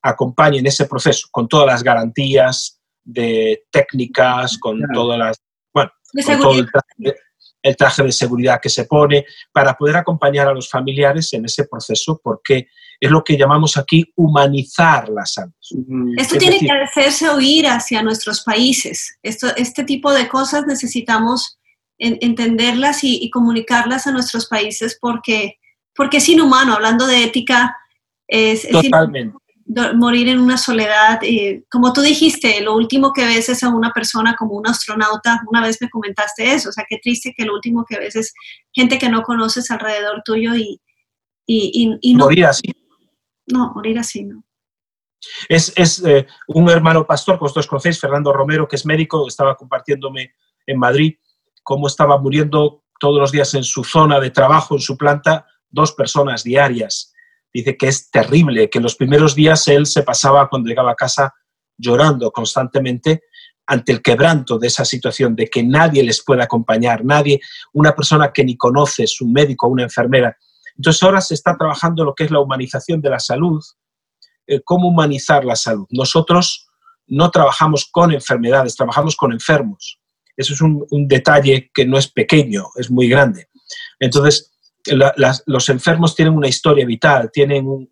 acompañe 0.00 0.58
en 0.58 0.66
ese 0.66 0.86
proceso, 0.86 1.28
con 1.30 1.48
todas 1.48 1.66
las 1.66 1.82
garantías 1.82 2.80
de 3.04 3.64
técnicas, 3.70 4.56
con 4.56 4.80
todas 4.90 5.18
las... 5.18 5.36
Bueno, 5.74 5.90
con 6.24 6.40
todo 6.40 6.60
el, 6.60 6.68
el 7.64 7.76
traje 7.76 8.02
de 8.02 8.12
seguridad 8.12 8.60
que 8.62 8.68
se 8.68 8.84
pone, 8.84 9.24
para 9.50 9.74
poder 9.74 9.96
acompañar 9.96 10.46
a 10.46 10.52
los 10.52 10.68
familiares 10.68 11.32
en 11.32 11.46
ese 11.46 11.64
proceso, 11.66 12.20
porque 12.22 12.68
es 13.00 13.10
lo 13.10 13.24
que 13.24 13.38
llamamos 13.38 13.78
aquí 13.78 14.04
humanizar 14.16 15.08
la 15.08 15.24
salud. 15.24 15.54
Esto 16.18 16.36
tiene 16.36 16.60
que 16.60 16.70
hacerse 16.70 17.28
oír 17.28 17.66
hacia 17.66 18.02
nuestros 18.02 18.42
países. 18.42 19.18
Esto, 19.22 19.48
este 19.56 19.82
tipo 19.84 20.12
de 20.12 20.28
cosas 20.28 20.66
necesitamos 20.66 21.58
entenderlas 21.98 23.02
y, 23.02 23.30
comunicarlas 23.30 24.06
a 24.06 24.12
nuestros 24.12 24.46
países 24.46 24.98
porque, 25.00 25.58
porque 25.94 26.18
es 26.18 26.28
inhumano, 26.28 26.74
hablando 26.74 27.06
de 27.06 27.24
ética, 27.24 27.74
es, 28.28 28.68
Totalmente 28.68 29.43
morir 29.66 30.28
en 30.28 30.38
una 30.38 30.58
soledad. 30.58 31.20
Eh, 31.22 31.64
como 31.70 31.92
tú 31.92 32.02
dijiste, 32.02 32.60
lo 32.60 32.74
último 32.74 33.12
que 33.12 33.24
ves 33.24 33.48
es 33.48 33.62
a 33.62 33.68
una 33.68 33.92
persona 33.92 34.36
como 34.36 34.54
un 34.54 34.66
astronauta. 34.66 35.40
Una 35.48 35.62
vez 35.62 35.78
me 35.80 35.88
comentaste 35.88 36.52
eso, 36.52 36.68
o 36.68 36.72
sea, 36.72 36.84
qué 36.88 36.98
triste 37.02 37.34
que 37.36 37.44
lo 37.44 37.54
último 37.54 37.84
que 37.88 37.98
ves 37.98 38.16
es 38.16 38.34
gente 38.72 38.98
que 38.98 39.08
no 39.08 39.22
conoces 39.22 39.70
alrededor 39.70 40.22
tuyo 40.24 40.54
y, 40.54 40.80
y, 41.46 42.14
no... 42.14 42.24
Morir 42.24 42.46
así. 42.46 42.72
No, 43.46 43.72
morir 43.74 43.98
así, 43.98 44.24
no. 44.24 44.44
Es, 45.48 45.72
es 45.76 46.04
eh, 46.04 46.26
un 46.48 46.68
hermano 46.68 47.06
pastor 47.06 47.36
que 47.36 47.40
vosotros 47.40 47.66
conocéis, 47.66 47.98
Fernando 47.98 48.32
Romero, 48.32 48.68
que 48.68 48.76
es 48.76 48.84
médico, 48.84 49.26
estaba 49.26 49.56
compartiéndome 49.56 50.34
en 50.66 50.78
Madrid 50.78 51.14
cómo 51.62 51.86
estaba 51.86 52.18
muriendo 52.18 52.84
todos 53.00 53.18
los 53.18 53.32
días 53.32 53.54
en 53.54 53.64
su 53.64 53.84
zona 53.84 54.20
de 54.20 54.30
trabajo, 54.30 54.74
en 54.74 54.80
su 54.80 54.98
planta, 54.98 55.46
dos 55.70 55.92
personas 55.92 56.44
diarias 56.44 57.13
dice 57.54 57.76
que 57.76 57.86
es 57.86 58.10
terrible, 58.10 58.68
que 58.68 58.80
los 58.80 58.96
primeros 58.96 59.34
días 59.34 59.68
él 59.68 59.86
se 59.86 60.02
pasaba 60.02 60.48
cuando 60.48 60.68
llegaba 60.68 60.90
a 60.90 60.96
casa 60.96 61.32
llorando 61.78 62.30
constantemente 62.32 63.22
ante 63.66 63.92
el 63.92 64.02
quebranto 64.02 64.58
de 64.58 64.66
esa 64.66 64.84
situación, 64.84 65.34
de 65.34 65.48
que 65.48 65.62
nadie 65.62 66.02
les 66.02 66.22
puede 66.22 66.42
acompañar, 66.42 67.04
nadie, 67.04 67.40
una 67.72 67.94
persona 67.94 68.32
que 68.32 68.44
ni 68.44 68.56
conoces, 68.56 69.20
un 69.20 69.32
médico, 69.32 69.68
una 69.68 69.84
enfermera. 69.84 70.36
Entonces 70.76 71.02
ahora 71.02 71.20
se 71.20 71.34
está 71.34 71.56
trabajando 71.56 72.04
lo 72.04 72.14
que 72.14 72.24
es 72.24 72.30
la 72.30 72.40
humanización 72.40 73.00
de 73.00 73.10
la 73.10 73.20
salud, 73.20 73.62
eh, 74.46 74.60
cómo 74.62 74.88
humanizar 74.88 75.44
la 75.44 75.56
salud. 75.56 75.86
Nosotros 75.90 76.68
no 77.06 77.30
trabajamos 77.30 77.88
con 77.90 78.12
enfermedades, 78.12 78.76
trabajamos 78.76 79.16
con 79.16 79.32
enfermos. 79.32 80.00
eso 80.36 80.52
es 80.52 80.60
un, 80.60 81.08
detalle 81.08 81.70
que 81.72 81.86
no 81.86 81.96
es 81.96 82.08
pequeño, 82.08 82.66
es 82.76 82.90
muy 82.90 83.08
grande. 83.08 83.48
Entonces, 84.00 84.53
los 85.46 85.68
enfermos 85.68 86.14
tienen 86.14 86.34
una 86.34 86.48
historia 86.48 86.84
vital, 86.86 87.30
tienen, 87.32 87.88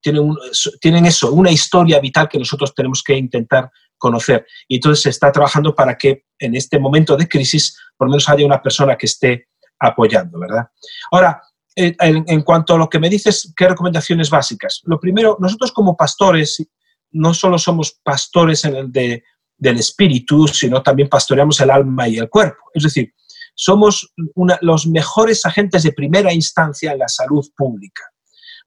tienen, 0.00 0.34
tienen 0.80 1.06
eso, 1.06 1.32
una 1.32 1.50
historia 1.50 2.00
vital 2.00 2.28
que 2.28 2.38
nosotros 2.38 2.74
tenemos 2.74 3.02
que 3.02 3.16
intentar 3.16 3.70
conocer. 3.98 4.46
Y 4.66 4.76
entonces 4.76 5.02
se 5.02 5.10
está 5.10 5.30
trabajando 5.30 5.74
para 5.74 5.96
que 5.96 6.24
en 6.38 6.56
este 6.56 6.78
momento 6.78 7.16
de 7.16 7.28
crisis 7.28 7.76
por 7.96 8.08
lo 8.08 8.12
menos 8.12 8.28
haya 8.28 8.46
una 8.46 8.62
persona 8.62 8.96
que 8.96 9.06
esté 9.06 9.48
apoyando, 9.78 10.38
¿verdad? 10.38 10.66
Ahora, 11.12 11.42
en, 11.76 12.42
cuanto 12.42 12.74
a 12.74 12.78
lo 12.78 12.88
que 12.88 12.98
me 12.98 13.08
dices, 13.08 13.52
¿qué 13.56 13.68
recomendaciones 13.68 14.30
básicas? 14.30 14.80
Lo 14.84 14.98
primero, 14.98 15.36
nosotros 15.40 15.72
como 15.72 15.96
pastores 15.96 16.66
no 17.12 17.34
solo 17.34 17.58
somos 17.58 17.98
pastores 18.02 18.64
en 18.64 18.76
el 18.76 18.92
del 18.92 19.76
espíritu, 19.78 20.48
sino 20.48 20.82
también 20.82 21.08
pastoreamos 21.08 21.60
el 21.60 21.70
alma 21.70 22.08
y 22.08 22.18
el 22.18 22.28
cuerpo. 22.28 22.62
Es 22.72 22.84
decir, 22.84 23.12
somos 23.54 24.12
los 24.60 24.86
mejores 24.86 25.44
agentes 25.44 25.82
de 25.82 25.92
primera 25.92 26.32
instancia 26.32 26.92
en 26.92 26.98
la 26.98 27.08
salud 27.08 27.46
pública. 27.56 28.02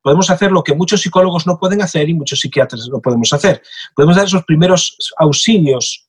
Podemos 0.02 0.30
hacer 0.30 0.52
lo 0.52 0.63
que 0.63 0.76
muchos 0.76 1.02
psicólogos 1.02 1.48
no 1.48 1.58
pueden 1.58 1.82
hacer 1.82 2.10
y 2.10 2.13
muchos 2.13 2.41
psiquiatras 2.41 2.89
no 2.89 3.00
podemos 3.00 3.32
hacer. 3.32 3.62
Podemos 3.96 4.17
dar 4.17 4.26
esos 4.26 4.43
primeros 4.43 4.98
auxilios 5.17 6.08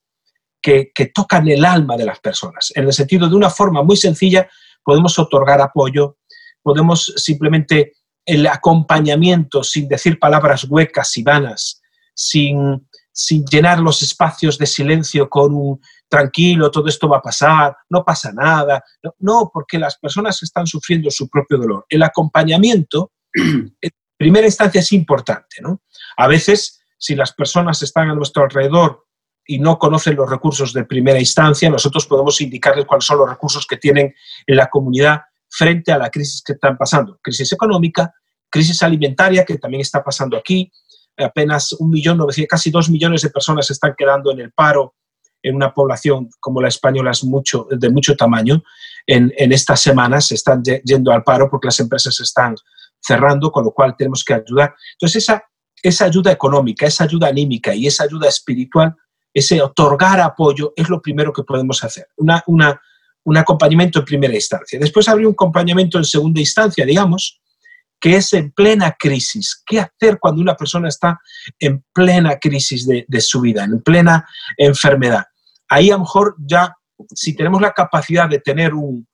que, 0.61 0.91
que 0.95 1.07
tocan 1.07 1.47
el 1.49 1.65
alma 1.65 1.97
de 1.97 2.07
las 2.07 2.19
personas, 2.21 2.73
en 2.75 2.85
el 2.85 2.93
sentido 2.93 3.29
de 3.29 3.37
una 3.37 3.51
forma 3.51 3.83
muy 3.83 3.97
sencilla 3.97 4.49
podemos 4.85 5.19
otorgar 5.19 5.61
apoyo, 5.61 6.19
podemos 6.63 7.13
simplemente 7.17 7.95
el 8.25 8.47
acompañamiento 8.47 9.65
sin 9.65 9.89
decir 9.89 10.19
palabras 10.19 10.65
huecas 10.65 11.17
y 11.17 11.23
vanas, 11.23 11.83
sin, 12.15 12.87
sin 13.13 13.45
llenar 13.47 13.81
los 13.81 14.03
espacios 14.03 14.59
de 14.59 14.67
silencio 14.67 15.29
con 15.29 15.55
un 15.55 15.81
tranquilo, 16.09 16.71
todo 16.71 16.89
esto 16.89 17.09
va 17.09 17.19
a 17.19 17.23
pasar, 17.23 17.77
no 17.91 18.05
pasa 18.05 18.33
nada. 18.33 18.83
No, 19.19 19.51
porque 19.53 19.79
las 19.79 19.99
personas 19.99 20.43
están 20.43 20.67
sufriendo 20.67 21.11
su 21.11 21.29
propio 21.29 21.59
dolor. 21.59 21.87
El 21.89 22.03
acompañamiento, 22.03 23.13
en 23.33 23.91
primera 24.17 24.47
instancia, 24.47 24.81
es 24.81 24.93
importante. 24.93 25.57
¿no? 25.61 25.83
A 26.17 26.29
veces, 26.29 26.81
si 26.99 27.15
las 27.15 27.33
personas 27.33 27.83
están 27.83 28.11
a 28.11 28.15
nuestro 28.15 28.45
alrededor 28.45 29.07
y 29.47 29.59
no 29.59 29.79
conocen 29.79 30.17
los 30.17 30.31
recursos 30.31 30.73
de 30.73 30.85
primera 30.85 31.19
instancia, 31.19 31.69
nosotros 31.69 32.07
podemos 32.07 32.41
indicarles 32.41 32.87
cuáles 32.87 33.05
son 33.05 33.19
los 33.19 33.29
recursos 33.29 33.67
que 33.67 33.77
tienen 33.77 34.15
en 34.47 34.57
la 34.57 34.69
comunidad 34.69 35.23
frente 35.49 35.93
a 35.93 35.99
la 35.99 36.11
crisis 36.11 36.43
que 36.43 36.55
están 36.55 36.77
pasando. 36.77 37.19
Crisis 37.23 37.53
económica, 37.53 38.15
crisis 38.49 38.83
alimentaria, 38.83 39.45
que 39.45 39.59
también 39.59 39.83
está 39.83 40.03
pasando 40.03 40.37
aquí. 40.37 40.71
Apenas 41.17 41.73
un 41.75 41.91
millón, 41.91 42.19
casi 42.49 42.71
dos 42.71 42.91
millones 42.91 43.23
de 43.23 43.31
personas 43.31 43.71
están 43.71 43.95
quedando 43.97 44.33
en 44.33 44.41
el 44.41 44.53
paro 44.53 44.95
en 45.45 45.55
una 45.55 45.73
población 45.73 46.31
como 46.41 46.61
la 46.61 46.69
española 46.69 47.13
es 47.13 47.23
mucho, 47.23 47.69
de 47.71 47.91
mucho 47.91 48.17
tamaño. 48.17 48.65
En, 49.07 49.31
estas 49.37 49.81
semanas 49.81 50.29
se 50.29 50.35
están 50.35 50.63
yendo 50.63 51.13
al 51.13 51.23
paro 51.23 51.49
porque 51.51 51.69
las 51.69 51.79
empresas 51.79 52.19
están 52.19 52.57
cerrando, 53.01 53.53
con 53.53 53.65
lo 53.65 53.71
cual 53.71 53.95
tenemos 53.97 54.25
que 54.25 54.35
ayudar. 54.35 54.75
Entonces, 54.95 55.23
esa, 55.23 55.45
esa 55.83 56.07
ayuda 56.07 56.33
económica, 56.33 56.87
esa 56.87 57.05
ayuda 57.05 57.29
anímica 57.29 57.75
y 57.75 57.87
esa 57.87 58.05
ayuda 58.05 58.29
espiritual, 58.29 58.97
ese 59.35 59.61
otorgar 59.61 60.21
apoyo 60.21 60.73
es 60.75 60.89
lo 60.89 61.03
primero 61.03 61.33
que 61.33 61.43
podemos 61.43 61.85
hacer. 61.85 62.09
Un 62.17 63.37
acompañamiento 63.37 63.99
en 63.99 64.05
primera 64.07 64.35
instancia. 64.35 64.79
Después 64.79 65.07
habría 65.09 65.29
un 65.29 65.35
acompañamiento 65.35 65.99
en 65.99 66.05
segunda 66.05 66.41
instancia, 66.41 66.87
digamos, 66.87 67.43
que 68.01 68.17
es 68.17 68.33
en 68.35 68.53
plena 68.53 68.95
crisis. 68.99 69.63
¿Qué 69.65 69.81
hacer 69.81 70.19
cuando 70.19 70.43
una 70.43 70.55
persona 70.55 70.89
está 70.89 71.19
en 71.59 71.83
plena 71.93 72.39
crisis 72.39 72.87
de, 72.87 73.21
su 73.23 73.41
vida, 73.41 73.65
en 73.65 73.81
plena 73.81 74.29
enfermedad? 74.59 75.25
Ahí 75.75 75.91
a 75.91 75.95
lo 75.95 76.01
mejor 76.01 76.37
ya, 76.39 76.75
si 77.15 77.35
tenemos 77.35 77.61
la 77.61 77.73
capacidad 77.73 78.29
de 78.29 78.39
tener 78.39 78.73
un, 78.75 79.07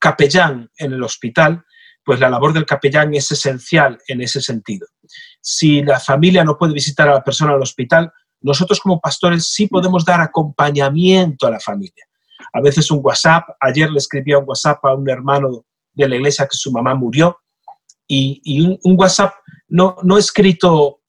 capellán 0.00 0.68
en 0.76 0.92
el 0.92 1.02
hospital, 1.02 1.64
pues 2.04 2.18
la 2.18 2.28
labor 2.28 2.52
del 2.52 2.66
capellán 2.66 3.14
es 3.14 3.30
esencial 3.30 3.98
en 4.08 4.20
ese 4.20 4.40
sentido. 4.40 4.86
Si 5.40 5.82
la 5.82 6.00
familia 6.00 6.42
no 6.42 6.58
puede 6.58 6.72
visitar 6.72 7.08
a 7.08 7.14
la 7.14 7.22
persona 7.22 7.52
al 7.52 7.62
hospital, 7.62 8.12
nosotros 8.40 8.80
como 8.80 9.00
pastores 9.00 9.52
sí 9.52 9.68
podemos 9.68 10.04
dar 10.04 10.20
acompañamiento 10.20 11.46
a 11.46 11.52
la 11.52 11.60
familia 11.60 12.08
a 12.52 12.60
veces 12.60 12.90
un 12.90 13.00
WhatsApp. 13.02 13.48
Ayer 13.60 13.90
le 13.90 13.98
escribía 13.98 14.38
un 14.38 14.44
WhatsApp 14.46 14.84
a 14.84 14.94
un 14.94 15.08
hermano 15.08 15.64
de 15.92 16.08
la 16.08 16.16
iglesia 16.16 16.46
que 16.46 16.56
su 16.56 16.70
mamá 16.70 16.94
murió 16.94 17.38
y, 18.06 18.78
un, 18.82 18.98
WhatsApp 18.98 19.34
no, 19.68 19.96
no 20.02 20.16
escrito, 20.16 21.00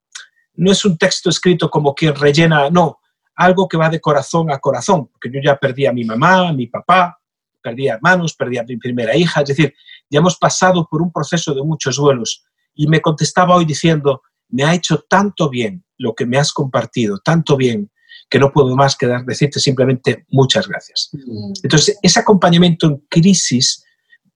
no 0.56 0.72
es 0.72 0.84
un 0.84 0.98
texto 0.98 1.30
escrito 1.30 1.70
como 1.70 1.94
quien 1.94 2.16
rellena, 2.16 2.70
no, 2.70 2.99
algo 3.40 3.70
que 3.70 3.78
va 3.78 3.90
de 3.90 4.02
corazón 4.02 4.52
a 4.52 4.60
corazón, 4.60 5.08
porque 5.08 5.32
yo 5.34 5.40
ya 5.42 5.58
perdí 5.58 5.86
a 5.86 5.94
mi 5.94 6.04
mamá, 6.04 6.50
a 6.50 6.54
mi 6.54 6.68
papá, 6.68 7.20
perdí 7.62 7.88
a 7.88 7.96
hermanos, 7.96 8.34
perdí 8.34 8.58
a 8.58 8.64
mi 8.64 8.76
primera 8.76 9.16
hija, 9.16 9.42
es 9.42 9.48
decir, 9.48 9.74
ya 10.10 10.20
hemos 10.20 10.38
pasado 10.38 10.86
por 10.92 11.02
un 11.02 11.12
proceso 11.12 11.54
de 11.54 11.64
muchos 11.64 11.96
duelos 11.96 12.44
y 12.76 12.88
me 12.88 13.02
contestaba 13.02 13.56
hoy 13.56 13.64
diciendo, 13.64 14.24
me 14.50 14.64
ha 14.64 14.74
hecho 14.74 15.06
tanto 15.10 15.50
bien 15.50 15.86
lo 15.98 16.14
que 16.16 16.26
me 16.26 16.38
has 16.38 16.52
compartido, 16.52 17.20
tanto 17.20 17.56
bien, 17.56 17.90
que 18.30 18.40
no 18.40 18.52
puedo 18.52 18.76
más 18.76 18.98
que 18.98 19.08
dar, 19.08 19.24
decirte 19.24 19.60
simplemente 19.60 20.26
muchas 20.30 20.68
gracias. 20.68 21.10
Mm. 21.14 21.54
Entonces, 21.64 21.98
ese 22.02 22.20
acompañamiento 22.20 22.88
en 22.88 22.98
crisis, 23.10 23.86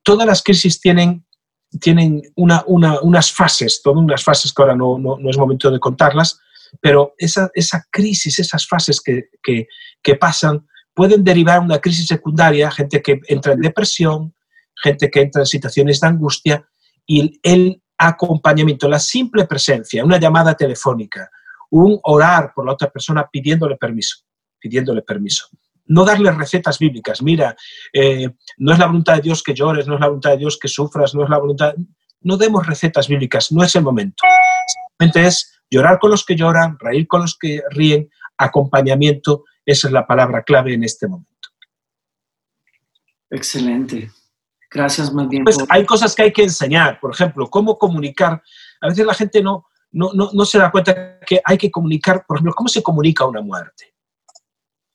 todas 0.02 0.26
las 0.26 0.42
crisis 0.42 0.80
tienen, 0.80 1.26
tienen 1.82 2.22
una, 2.36 2.64
unas 2.68 3.32
fases, 3.32 3.82
todas 3.84 4.00
unas 4.00 4.24
fases 4.24 4.54
que 4.54 4.62
ahora 4.62 4.76
no, 4.76 4.98
no, 4.98 5.30
es 5.30 5.38
momento 5.38 5.70
de 5.70 5.80
contarlas, 5.80 6.40
pero 6.82 7.14
esa, 7.18 7.50
esa 7.54 7.86
crisis, 7.90 8.40
esas 8.40 8.68
fases 8.68 9.02
que, 9.02 9.30
que, 9.42 10.16
pasan, 10.16 10.68
pueden 10.94 11.24
derivar 11.24 11.60
una 11.60 11.80
crisis 11.80 12.08
secundaria, 12.08 12.72
gente 12.72 13.02
que 13.02 13.20
entra 13.28 13.54
en 13.54 13.62
depresión, 13.62 14.36
gente 14.76 15.10
que 15.10 15.22
entra 15.22 15.42
en 15.42 15.46
situaciones 15.46 16.00
de 16.00 16.08
angustia, 16.08 16.68
y 17.06 17.40
el 17.44 17.82
acompañamiento, 17.98 18.88
la 18.88 19.00
simple 19.00 19.46
presencia, 19.46 20.04
una 20.04 20.20
llamada 20.20 20.56
telefónica, 20.56 21.30
un 21.70 22.00
orar 22.04 22.52
por 22.54 22.66
la 22.66 22.74
otra 22.74 22.90
persona 22.90 23.28
pidiéndole 23.32 23.78
permiso, 23.78 24.18
pidiéndole 24.60 25.02
permiso. 25.02 25.48
No 25.86 26.06
darle 26.06 26.32
recetas 26.32 26.80
bíblicas, 26.80 27.22
mira, 27.22 27.56
eh, 27.92 28.30
no 28.58 28.74
es 28.74 28.80
la 28.80 28.88
voluntad 28.88 29.16
de 29.16 29.22
Dios 29.22 29.44
que 29.44 29.54
llores, 29.54 29.88
no 29.88 29.96
es 29.96 30.00
la 30.00 30.08
voluntad 30.08 30.32
de 30.32 30.38
Dios 30.38 30.58
que 30.60 30.68
sufras, 30.68 31.14
no 31.14 31.24
es 31.24 31.30
la 31.30 31.38
voluntad... 31.38 31.76
No 32.22 32.38
demos 32.38 32.66
recetas 32.66 33.10
bíblicas, 33.10 33.52
no 33.52 33.64
es 33.64 33.76
el 33.76 33.84
momento. 33.84 34.24
Simplemente 34.98 35.28
es 35.28 35.53
llorar 35.74 35.98
con 36.00 36.12
los 36.12 36.24
que 36.24 36.36
lloran, 36.36 36.78
reír 36.80 37.08
con 37.08 37.22
los 37.22 37.36
que 37.38 37.62
ríen, 37.72 38.10
acompañamiento, 38.38 39.46
esa 39.66 39.88
es 39.88 39.94
la 39.94 40.06
palabra 40.06 40.44
clave 40.44 40.74
en 40.74 40.84
este 40.84 41.08
momento. 41.08 41.50
Excelente. 43.30 44.12
Gracias 44.70 45.12
más 45.12 45.28
bien. 45.28 45.44
Pues 45.44 45.58
hay 45.70 45.86
cosas 45.86 46.16
que 46.16 46.24
hay 46.24 46.34
que 46.34 46.44
enseñar, 46.44 47.00
por 47.00 47.12
ejemplo, 47.12 47.50
cómo 47.50 47.78
comunicar. 47.78 48.42
A 48.82 48.88
veces 48.88 49.06
la 49.06 49.14
gente 49.14 49.42
no, 49.42 49.68
no, 49.92 50.12
no, 50.14 50.46
se 50.46 50.60
da 50.60 50.72
cuenta 50.72 51.20
que 51.20 51.42
hay 51.44 51.58
que 51.58 51.72
comunicar, 51.72 52.26
por 52.28 52.38
ejemplo, 52.38 52.54
cómo 52.56 52.70
se 52.70 52.84
comunica 52.84 53.26
una 53.26 53.42
muerte. 53.42 53.94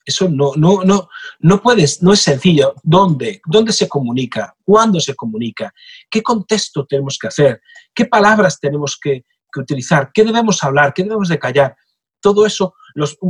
Eso 0.04 0.28
no, 0.28 0.52
no, 0.56 0.84
no, 0.84 1.08
no 1.40 1.60
puedes, 1.60 2.02
no 2.02 2.12
es 2.12 2.20
sencillo. 2.20 2.74
¿Dónde? 2.82 3.40
¿Dónde 3.44 3.72
se 3.72 3.88
comunica? 3.88 4.56
¿Cuándo 4.64 5.00
se 5.00 5.14
comunica? 5.14 5.72
¿Qué 6.08 6.22
contexto 6.22 6.86
tenemos 6.86 7.18
que 7.18 7.28
hacer? 7.28 7.60
¿Qué 7.94 8.06
palabras 8.06 8.58
tenemos 8.58 8.98
que, 8.98 9.24
utilizar? 9.56 10.10
¿Qué 10.12 10.24
debemos 10.24 10.62
hablar? 10.62 10.92
¿Qué 10.94 11.02
debemos 11.02 11.28
de 11.28 11.38
callar? 11.38 11.76
Todo 12.20 12.46
eso, 12.46 12.74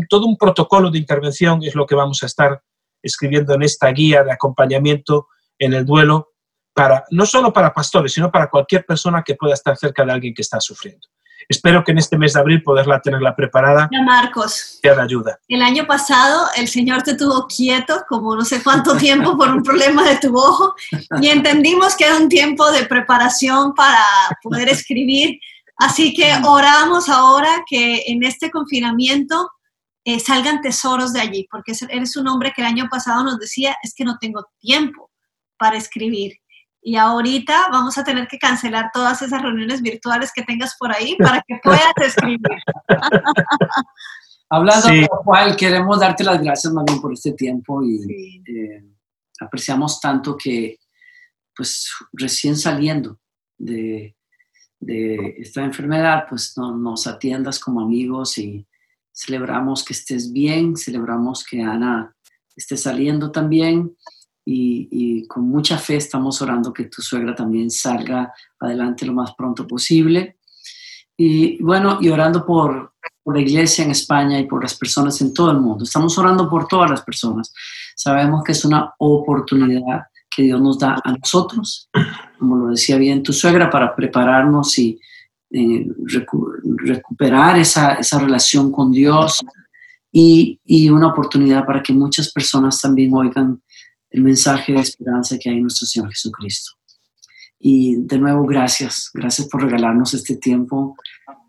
todo 0.09 0.27
un 0.27 0.37
protocolo 0.37 0.91
de 0.91 0.99
intervención 0.99 1.63
es 1.63 1.75
lo 1.75 1.87
que 1.87 1.95
vamos 1.95 2.23
a 2.23 2.27
estar 2.27 2.63
escribiendo 3.03 3.55
en 3.55 3.63
esta 3.63 3.89
guía 3.89 4.25
de 4.25 4.33
acompañamiento 4.33 5.29
en 5.59 5.75
el 5.75 5.85
duelo, 5.85 6.33
para, 6.73 7.05
no 7.11 7.27
solo 7.27 7.53
para 7.53 7.75
pastores, 7.75 8.13
sino 8.13 8.31
para 8.31 8.49
cualquier 8.49 8.87
persona 8.87 9.23
que 9.25 9.35
pueda 9.35 9.55
estar 9.55 9.77
cerca 9.77 10.05
de 10.05 10.13
alguien 10.13 10.35
que 10.35 10.43
está 10.43 10.61
sufriendo. 10.61 11.09
Espero 11.49 11.83
que 11.83 11.93
en 11.93 11.99
este 11.99 12.19
mes 12.19 12.35
de 12.35 12.41
abril 12.41 12.63
poderla 12.63 13.01
tenerla 13.01 13.35
preparada. 13.35 13.89
Ya, 13.91 14.03
Marcos. 14.03 14.79
Te 14.83 14.91
ayuda. 14.91 15.39
El 15.49 15.63
año 15.63 15.87
pasado 15.87 16.47
el 16.57 16.69
Señor 16.69 17.03
te 17.03 17.17
tuvo 17.17 17.47
quieto 17.47 18.03
como 18.09 18.37
no 18.37 18.45
sé 18.45 18.63
cuánto 18.63 18.97
tiempo 18.97 19.37
por 19.37 19.49
un 19.49 19.63
problema 19.63 20.07
de 20.09 20.17
tu 20.19 20.37
ojo 20.37 20.75
y 21.21 21.29
entendimos 21.29 21.97
que 21.97 22.05
era 22.05 22.17
un 22.17 22.29
tiempo 22.29 22.71
de 22.71 22.85
preparación 22.85 23.75
para 23.75 24.05
poder 24.43 24.69
escribir. 24.69 25.41
Así 25.79 26.13
que 26.13 26.33
oramos 26.45 27.09
ahora 27.09 27.65
que 27.69 28.03
en 28.09 28.25
este 28.25 28.51
confinamiento 28.51 29.49
eh, 30.05 30.19
salgan 30.19 30.61
tesoros 30.61 31.13
de 31.13 31.21
allí, 31.21 31.47
porque 31.51 31.73
eres 31.89 32.17
un 32.17 32.27
hombre 32.27 32.53
que 32.55 32.63
el 32.63 32.67
año 32.67 32.89
pasado 32.91 33.23
nos 33.23 33.39
decía, 33.39 33.77
es 33.83 33.95
que 33.95 34.05
no 34.05 34.19
tengo 34.19 34.45
tiempo 34.59 35.11
para 35.57 35.77
escribir. 35.77 36.33
Y 36.83 36.97
ahorita 36.97 37.69
vamos 37.71 37.97
a 37.99 38.05
tener 38.05 38.27
que 38.27 38.39
cancelar 38.39 38.91
todas 38.93 39.23
esas 39.23 39.41
reuniones 39.41 39.83
virtuales 39.83 40.33
que 40.35 40.43
tengas 40.43 40.77
por 40.79 40.93
ahí 40.93 41.17
para 41.17 41.43
que 41.47 41.61
puedas 41.63 41.93
escribir. 41.99 42.41
Hablando 44.51 44.89
de 44.89 45.03
lo 45.03 45.23
cual, 45.25 45.55
queremos 45.57 46.01
darte 46.01 46.25
las 46.25 46.41
gracias 46.41 46.73
más 46.73 46.85
bien 46.87 47.01
por 47.01 47.13
este 47.13 47.33
tiempo 47.33 47.83
y 47.85 48.43
eh, 48.47 48.83
apreciamos 49.41 50.01
tanto 50.01 50.37
que, 50.37 50.79
pues, 51.55 51.93
recién 52.15 52.57
saliendo 52.57 53.19
de, 53.59 54.17
de 54.81 55.35
esta 55.39 55.65
enfermedad, 55.65 56.25
pues 56.29 56.53
no, 56.57 56.77
nos 56.77 57.07
atiendas 57.07 57.59
como 57.59 57.81
amigos 57.81 58.39
y 58.39 58.67
celebramos 59.13 59.85
que 59.85 59.93
estés 59.93 60.33
bien, 60.33 60.77
celebramos 60.77 61.45
que 61.45 61.63
Ana 61.63 62.15
esté 62.55 62.77
saliendo 62.77 63.31
también 63.31 63.97
y, 64.51 65.27
con 65.27 65.47
mucha 65.47 65.77
fe 65.77 65.97
estamos 65.97 66.41
orando 66.41 66.73
que 66.73 66.85
tu 66.85 67.03
suegra 67.03 67.35
también 67.35 67.71
salga 67.71 68.33
adelante 68.59 69.05
lo 69.05 69.13
más 69.13 69.35
pronto 69.35 69.67
posible. 69.67 70.39
Y 71.17 71.63
bueno, 71.63 71.99
y 72.01 72.09
orando 72.09 72.47
por, 72.47 72.95
por 73.23 73.35
la 73.35 73.43
iglesia 73.43 73.85
en 73.85 73.91
España 73.91 74.39
y 74.39 74.47
por 74.47 74.63
las 74.63 74.75
personas 74.75 75.21
en 75.21 75.35
todo 75.35 75.51
el 75.51 75.59
mundo. 75.59 75.85
Estamos 75.85 76.17
orando 76.17 76.49
por 76.49 76.67
todas 76.67 76.91
las 76.91 77.03
personas. 77.03 77.53
Sabemos 77.95 78.43
que 78.43 78.53
es 78.53 78.65
una 78.65 78.95
oportunidad 78.99 80.05
que 80.35 80.45
Dios 80.45 80.61
nos 80.63 80.79
da 80.79 80.99
a 81.05 81.13
nosotros, 81.13 81.91
como 82.39 82.57
lo 82.57 82.69
decía 82.69 82.97
bien 82.97 83.23
tu 83.23 83.33
suegra, 83.33 83.69
para 83.71 83.95
prepararnos 83.95 84.79
y 84.79 84.99
eh, 85.51 85.87
recuperar 86.85 87.59
esa, 87.59 87.95
esa, 87.95 88.19
relación 88.19 88.71
con 88.71 88.93
Dios 88.93 89.39
y, 90.13 90.61
y, 90.65 90.91
una 90.91 91.09
oportunidad 91.09 91.65
para 91.65 91.83
que 91.83 91.93
muchas 91.93 92.31
personas 92.33 92.81
también 92.81 93.15
oigan 93.15 93.63
el 94.11 94.23
mensaje 94.23 94.73
de 94.73 94.81
esperanza 94.81 95.39
que 95.39 95.49
hay 95.49 95.57
en 95.57 95.63
nuestro 95.63 95.87
Señor 95.87 96.11
Jesucristo. 96.11 96.73
Y 97.59 97.97
de 97.97 98.19
nuevo, 98.19 98.47
gracias. 98.47 99.11
Gracias 99.13 99.49
por 99.49 99.63
regalarnos 99.63 100.15
este 100.15 100.37
tiempo, 100.37 100.97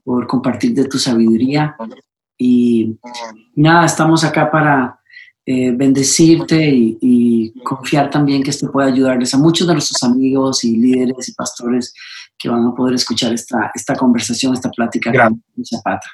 por 0.03 0.27
compartir 0.27 0.73
de 0.73 0.85
tu 0.85 0.97
sabiduría. 0.97 1.75
Y 2.37 2.97
nada, 3.55 3.85
estamos 3.85 4.23
acá 4.23 4.49
para 4.49 4.98
eh, 5.51 5.71
bendecirte 5.71 6.69
y, 6.71 7.51
confiar 7.63 8.11
también 8.11 8.43
que 8.43 8.51
esto 8.51 8.71
puede 8.71 8.91
ayudarles 8.91 9.33
a 9.33 9.37
muchos 9.39 9.67
de 9.67 9.73
nuestros 9.73 10.03
amigos 10.03 10.63
y 10.63 10.77
líderes 10.77 11.27
y 11.27 11.33
pastores 11.33 11.91
que 12.37 12.49
van 12.49 12.67
a 12.67 12.75
poder 12.75 12.93
escuchar 12.93 13.33
esta, 13.33 13.71
esta 13.73 13.95
conversación, 13.95 14.53
esta 14.53 14.69
plática 14.69 15.11
con 15.11 15.41
Zapata. 15.65 16.07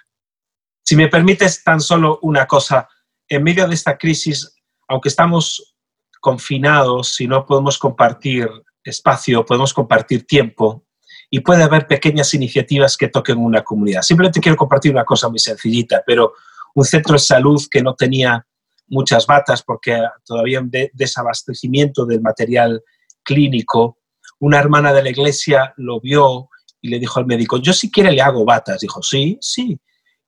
Si 0.81 0.95
me 0.95 1.09
permites 1.09 1.61
tan 1.65 1.81
solo 1.81 2.19
una 2.21 2.47
cosa, 2.47 2.87
en 3.27 3.43
medio 3.43 3.67
de 3.67 3.73
esta 3.73 3.97
crisis, 3.97 4.53
aunque 4.87 5.09
estamos 5.09 5.75
confinados 6.21 7.19
y 7.19 7.27
no 7.27 7.45
podemos 7.45 7.77
compartir 7.77 8.49
espacio, 8.85 9.45
podemos 9.45 9.73
compartir 9.73 10.25
tiempo 10.25 10.85
y 11.29 11.41
puede 11.41 11.63
haber 11.63 11.87
pequeñas 11.87 12.33
iniciativas 12.33 12.95
que 12.95 13.09
toquen 13.09 13.39
una 13.39 13.63
comunidad. 13.63 14.01
Simplemente 14.01 14.39
quiero 14.39 14.55
compartir 14.55 14.93
una 14.93 15.03
cosa 15.03 15.27
muy 15.27 15.39
sencillita, 15.39 16.03
pero 16.07 16.35
un 16.73 16.85
centro 16.85 17.13
de 17.13 17.19
salud 17.19 17.61
que 17.69 17.83
no 17.83 17.95
tenía 17.95 18.45
muchas 18.87 19.25
batas 19.25 19.63
porque 19.63 19.99
todavía 20.25 20.59
un 20.59 20.71
desabastecimiento 20.93 22.05
del 22.05 22.21
material 22.21 22.83
clínico, 23.23 23.99
una 24.39 24.59
hermana 24.59 24.93
de 24.93 25.03
la 25.03 25.09
iglesia 25.09 25.73
lo 25.77 25.99
vio 25.99 26.49
y 26.81 26.89
le 26.89 26.99
dijo 26.99 27.19
al 27.19 27.25
médico, 27.25 27.57
yo 27.57 27.73
si 27.73 27.89
quiere 27.89 28.11
le 28.11 28.21
hago 28.21 28.45
batas. 28.45 28.81
Dijo, 28.81 29.01
sí, 29.01 29.37
sí. 29.41 29.79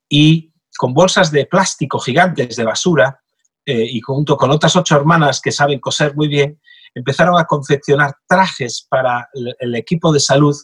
Y 0.09 0.51
con 0.77 0.93
bolsas 0.93 1.31
de 1.31 1.45
plástico 1.45 1.99
gigantes 1.99 2.55
de 2.55 2.63
basura, 2.63 3.21
eh, 3.65 3.85
y 3.85 3.99
junto 3.99 4.37
con 4.37 4.49
otras 4.49 4.77
ocho 4.77 4.95
hermanas 4.95 5.41
que 5.41 5.51
saben 5.51 5.79
coser 5.79 6.15
muy 6.15 6.29
bien, 6.29 6.59
empezaron 6.95 7.37
a 7.37 7.45
confeccionar 7.45 8.15
trajes 8.25 8.87
para 8.89 9.27
el, 9.33 9.75
equipo 9.75 10.13
de 10.13 10.21
salud 10.21 10.55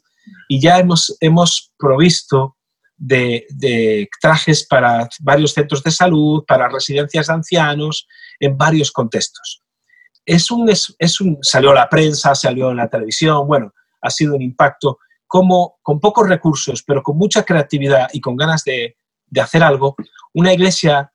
y 0.47 0.61
ya 0.61 0.79
hemos, 0.79 1.17
hemos 1.19 1.73
provisto 1.77 2.55
de, 2.97 4.09
trajes 4.21 4.65
para 4.65 5.07
varios 5.19 5.53
centros 5.53 5.83
de 5.83 5.91
salud, 5.91 6.43
para 6.47 6.69
residencias 6.69 7.27
de 7.27 7.33
ancianos, 7.33 8.07
en 8.39 8.57
varios 8.57 8.91
contextos. 8.91 9.61
Es 10.25 10.49
un, 10.51 10.69
es, 10.69 11.21
un, 11.21 11.37
salió 11.41 11.71
a 11.71 11.75
la 11.75 11.89
prensa, 11.89 12.33
salió 12.35 12.71
en 12.71 12.77
la 12.77 12.87
televisión, 12.87 13.47
bueno, 13.47 13.73
ha 14.01 14.09
sido 14.09 14.35
un 14.35 14.41
impacto 14.41 14.99
como 15.27 15.79
con 15.81 15.99
pocos 15.99 16.27
recursos, 16.27 16.83
pero 16.83 17.01
con 17.01 17.17
mucha 17.17 17.43
creatividad 17.43 18.07
y 18.13 18.21
con 18.21 18.35
ganas 18.35 18.63
de, 18.63 18.95
de 19.27 19.41
hacer 19.41 19.63
algo, 19.63 19.95
una 20.33 20.53
iglesia 20.53 21.11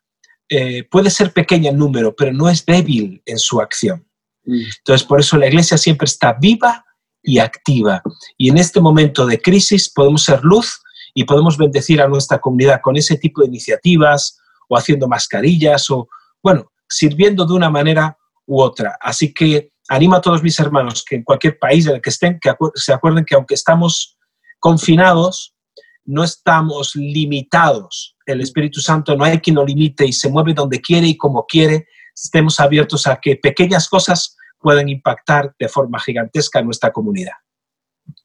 eh, 0.49 0.85
puede 0.85 1.11
ser 1.11 1.33
pequeña 1.33 1.71
en 1.71 1.79
número, 1.79 2.17
pero 2.17 2.33
no 2.33 2.49
es 2.49 2.65
débil 2.65 3.23
en 3.27 3.39
su 3.39 3.61
acción. 3.61 4.07
Mm. 4.45 4.63
Entonces, 4.79 5.07
por 5.07 5.21
eso 5.21 5.37
la 5.37 5.47
iglesia 5.47 5.77
siempre 5.77 6.07
está 6.07 6.33
viva 6.33 6.85
y 7.23 7.39
activa. 7.39 8.03
Y 8.37 8.49
en 8.49 8.59
este 8.59 8.81
momento 8.81 9.27
de 9.27 9.41
crisis 9.41 9.91
podemos 9.93 10.25
ser 10.25 10.43
luz 10.43 10.81
y 11.19 11.25
podemos 11.25 11.59
bendecir 11.59 12.01
a 12.01 12.07
nuestra 12.07 12.39
comunidad 12.39 12.81
con 12.81 12.97
ese 12.97 13.17
tipo 13.17 13.41
de 13.41 13.49
iniciativas 13.49 14.39
o 14.69 14.79
haciendo 14.79 15.09
mascarillas 15.09 15.91
o, 15.91 16.09
bueno, 16.41 16.71
sirviendo 16.89 17.45
de 17.45 17.55
una 17.55 17.69
manera 17.69 18.17
u 18.47 18.61
otra. 18.61 18.97
Así 19.01 19.35
que 19.35 19.73
animo 19.89 20.15
a 20.15 20.21
todos 20.21 20.45
mis 20.45 20.61
hermanos 20.61 21.05
que 21.05 21.17
en 21.17 21.25
cualquier 21.25 21.59
país 21.59 21.89
en 21.89 21.97
el 21.97 22.01
que 22.01 22.11
estén, 22.11 22.39
que 22.39 22.53
se 22.77 22.93
acuerden 22.93 23.25
que 23.25 23.35
aunque 23.35 23.55
estamos 23.55 24.17
confinados, 24.61 25.57
no 26.05 26.23
estamos 26.23 26.95
limitados. 26.95 28.17
El 28.25 28.41
Espíritu 28.41 28.81
Santo 28.81 29.17
no 29.17 29.25
hay 29.25 29.41
quien 29.41 29.57
lo 29.57 29.67
limite 29.67 30.07
y 30.07 30.13
se 30.13 30.29
mueve 30.29 30.55
donde 30.55 30.81
quiere 30.81 31.09
y 31.09 31.17
como 31.17 31.47
quiere. 31.47 31.89
Estemos 32.15 32.61
abiertos 32.61 33.09
a 33.09 33.19
que 33.21 33.35
pequeñas 33.35 33.89
cosas 33.89 34.37
pueden 34.61 34.89
impactar 34.89 35.53
de 35.59 35.69
forma 35.69 35.99
gigantesca 35.99 36.61
en 36.61 36.67
nuestra 36.67 36.93
comunidad. 36.93 37.35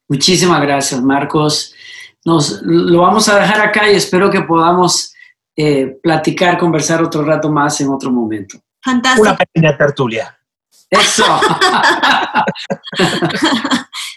Muchísimas 0.08 0.62
gracias, 0.62 1.02
Marcos. 1.02 1.74
Nos 2.26 2.62
lo 2.64 3.02
vamos 3.02 3.28
a 3.30 3.40
dejar 3.40 3.62
acá 3.62 3.92
y 3.92 3.96
espero 3.96 4.30
que 4.30 4.42
podamos 4.42 5.14
eh, 5.56 5.98
platicar, 6.02 6.58
conversar 6.58 7.04
otro 7.04 7.24
rato 7.24 7.50
más 7.50 7.80
en 7.82 7.90
otro 7.90 8.12
momento. 8.12 8.58
Fantástico. 8.82 9.28
Una 9.28 9.38
pequeña 9.38 9.78
tertulia. 9.78 10.38
Eso. 10.90 11.26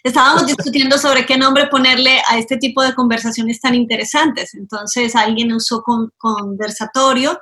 Estábamos 0.05 0.47
discutiendo 0.47 0.99
sobre 0.99 1.27
qué 1.27 1.37
nombre 1.37 1.67
ponerle 1.67 2.21
a 2.29 2.39
este 2.39 2.59
tipo 2.59 2.83
de 2.83 2.95
conversaciones 2.95 3.61
tan 3.61 3.75
interesantes. 3.75 4.55
Entonces 4.55 5.17
alguien 5.17 5.53
usó 5.53 5.83
con, 5.83 6.13
conversatorio, 6.17 7.41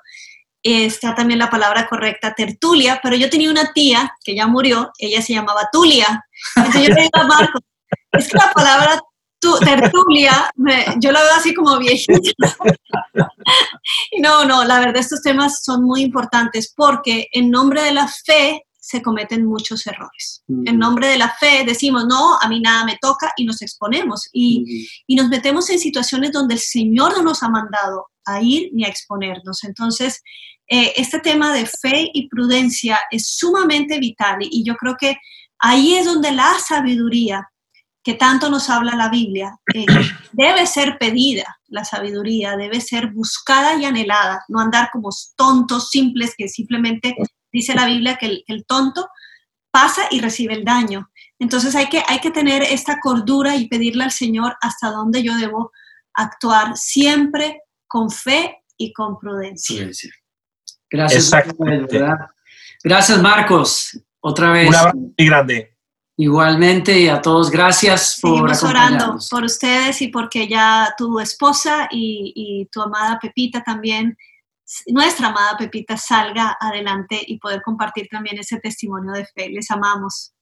está 0.63 1.15
también 1.15 1.39
la 1.39 1.51
palabra 1.51 1.87
correcta, 1.89 2.33
tertulia, 2.35 3.01
pero 3.03 3.17
yo 3.17 3.29
tenía 3.29 3.51
una 3.51 3.73
tía 3.73 4.15
que 4.25 4.35
ya 4.35 4.47
murió, 4.47 4.93
ella 4.99 5.21
se 5.21 5.35
llamaba 5.35 5.69
Tulia. 5.71 6.25
Entonces 6.57 6.89
yo 6.89 6.95
le 6.95 7.03
digo 7.03 7.21
a 7.21 7.27
Marco, 7.27 7.59
es 8.13 8.29
que 8.29 8.39
la 8.39 8.53
palabra 8.53 9.01
tertulia, 9.59 10.51
yo 10.99 11.13
la 11.13 11.23
veo 11.23 11.35
así 11.37 11.55
como 11.55 11.79
viejita. 11.79 12.57
y 14.13 14.21
no, 14.21 14.45
no, 14.45 14.65
la 14.65 14.81
verdad 14.81 14.99
estos 14.99 15.23
temas 15.23 15.63
son 15.63 15.85
muy 15.85 16.03
importantes 16.03 16.73
porque 16.75 17.29
en 17.33 17.51
nombre 17.51 17.83
de 17.83 17.93
la 17.93 18.09
fe 18.09 18.65
se 18.85 19.01
cometen 19.01 19.47
muchos 19.47 19.87
errores. 19.87 20.43
En 20.47 20.79
nombre 20.79 21.09
de 21.09 21.17
la 21.17 21.31
fe 21.31 21.65
decimos, 21.67 22.05
no, 22.07 22.37
a 22.39 22.47
mí 22.49 22.61
nada 22.61 22.85
me 22.85 22.99
toca 23.01 23.33
y 23.35 23.47
nos 23.47 23.63
exponemos 23.63 24.29
y, 24.31 24.87
nos 25.09 25.29
metemos 25.31 25.71
en 25.71 25.79
situaciones 25.79 26.33
donde 26.33 26.55
el 26.55 26.61
Señor 26.61 27.17
no 27.17 27.23
nos 27.23 27.43
ha 27.43 27.49
mandado 27.49 28.09
a 28.27 28.43
ir 28.43 28.69
ni 28.75 28.85
a 28.85 28.89
exponernos. 28.89 29.65
Entonces, 29.65 30.21
eh, 30.69 30.93
este 30.97 31.19
tema 31.21 31.55
de 31.55 31.65
fe 31.65 32.11
y 32.13 32.29
prudencia 32.29 33.01
es 33.11 33.37
sumamente 33.37 33.99
vital 33.99 34.37
y, 34.41 34.63
yo 34.65 34.77
creo 34.77 34.97
que 35.01 35.17
ahí 35.59 35.95
es 35.95 36.05
donde 36.05 36.33
la 36.33 36.53
sabiduría 36.59 37.49
que 38.05 38.15
tanto 38.15 38.51
nos 38.51 38.69
habla 38.69 38.95
la 38.95 39.09
Biblia, 39.09 39.59
eh, 39.73 39.87
debe 40.33 40.67
ser 40.67 40.99
pedida, 40.99 41.59
la 41.69 41.85
sabiduría 41.85 42.57
debe 42.57 42.81
ser 42.81 43.11
buscada 43.11 43.77
y 43.77 43.87
anhelada, 43.87 44.45
no 44.49 44.61
andar 44.61 44.91
como 44.93 45.09
tontos, 45.37 45.91
simples, 45.91 46.35
que 46.37 46.49
simplemente 46.49 47.17
dice 47.51 47.75
la 47.75 47.87
Biblia 47.87 48.17
que 48.17 48.45
el, 48.47 48.65
tonto 48.67 49.09
pasa 49.71 50.03
y 50.11 50.21
recibe 50.21 50.53
el 50.53 50.65
daño. 50.65 51.11
Entonces 51.39 51.75
hay 51.75 51.89
que, 51.89 52.03
hay 52.07 52.21
que 52.21 52.31
tener 52.31 52.63
esta 52.63 53.01
cordura 53.01 53.57
y 53.57 53.69
pedirle 53.69 54.05
al 54.05 54.13
Señor 54.13 54.55
hasta 54.61 54.91
dónde 54.91 55.23
yo 55.23 55.35
debo 55.37 55.73
actuar, 56.13 56.77
siempre 56.77 57.63
con 57.89 58.11
fe 58.11 58.59
y 58.77 58.93
con 58.93 59.19
prudencia. 59.19 59.83
Gracias. 60.91 61.31
Gracias, 62.85 63.21
Marcos. 63.23 63.99
Otra 64.21 64.51
vez. 64.53 64.69
Un 64.69 64.75
abrazo 64.75 64.97
muy 64.99 65.27
grande. 65.27 65.74
Igualmente 66.17 67.01
y 67.01 67.09
a 67.09 67.21
todos 67.21 67.51
gracias 67.51 68.19
por 68.23 68.55
Seguimos 68.55 68.63
orando 68.63 69.19
por 69.31 69.43
ustedes 69.45 70.01
y 70.01 70.09
porque 70.09 70.47
ya 70.47 70.95
tu 70.97 71.19
esposa 71.19 71.89
y, 71.91 72.33
y 72.37 72.67
tu 72.67 72.83
amada 72.83 73.19
Pepita 73.21 73.63
también 73.65 74.17
nuestra 74.87 75.29
amada 75.29 75.57
Pepita 75.59 75.97
salga 75.97 76.57
adelante 76.61 77.21
y 77.27 77.39
poder 77.39 77.63
compartir 77.63 78.09
también 78.11 78.39
ese 78.39 78.59
testimonio 78.59 79.13
de 79.13 79.27
fe. 79.27 79.51
Les 79.51 79.71
amamos. 79.71 80.33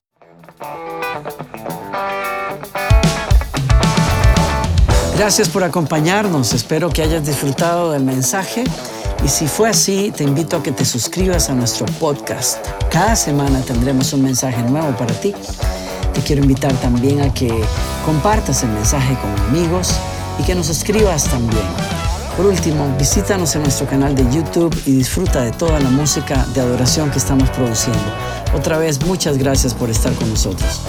Gracias 5.17 5.49
por 5.49 5.65
acompañarnos. 5.65 6.53
Espero 6.53 6.91
que 6.91 7.03
hayas 7.03 7.27
disfrutado 7.27 7.93
del 7.93 8.05
mensaje. 8.05 8.65
Y 9.25 9.29
si 9.29 9.47
fue 9.47 9.71
así, 9.71 10.13
te 10.17 10.25
invito 10.25 10.57
a 10.57 10.63
que 10.63 10.73
te 10.73 10.85
suscribas 10.85 11.49
a 11.49 11.55
nuestro 11.55 11.87
podcast. 12.01 12.59
Cada 12.91 13.15
semana 13.15 13.61
tendremos 13.61 14.13
un 14.13 14.23
mensaje 14.23 14.61
nuevo 14.65 14.97
para 14.97 15.15
ti. 15.15 15.33
Te 16.13 16.21
quiero 16.23 16.43
invitar 16.43 16.73
también 16.81 17.21
a 17.21 17.33
que 17.33 17.49
compartas 18.05 18.65
el 18.65 18.71
mensaje 18.71 19.17
con 19.21 19.31
amigos 19.49 19.93
y 20.41 20.43
que 20.43 20.57
nos 20.57 20.69
escribas 20.69 21.25
también. 21.25 21.63
Por 22.37 22.47
último, 22.47 22.93
visítanos 22.99 23.55
en 23.55 23.63
nuestro 23.63 23.87
canal 23.87 24.17
de 24.17 24.25
YouTube 24.35 24.75
y 24.87 24.93
disfruta 24.93 25.43
de 25.43 25.53
toda 25.53 25.79
la 25.79 25.91
música 25.91 26.45
de 26.55 26.61
adoración 26.61 27.11
que 27.11 27.19
estamos 27.19 27.49
produciendo. 27.51 28.03
Otra 28.55 28.79
vez, 28.79 29.05
muchas 29.07 29.39
gracias 29.39 29.73
por 29.73 29.89
estar 29.89 30.13
con 30.15 30.31
nosotros. 30.31 30.81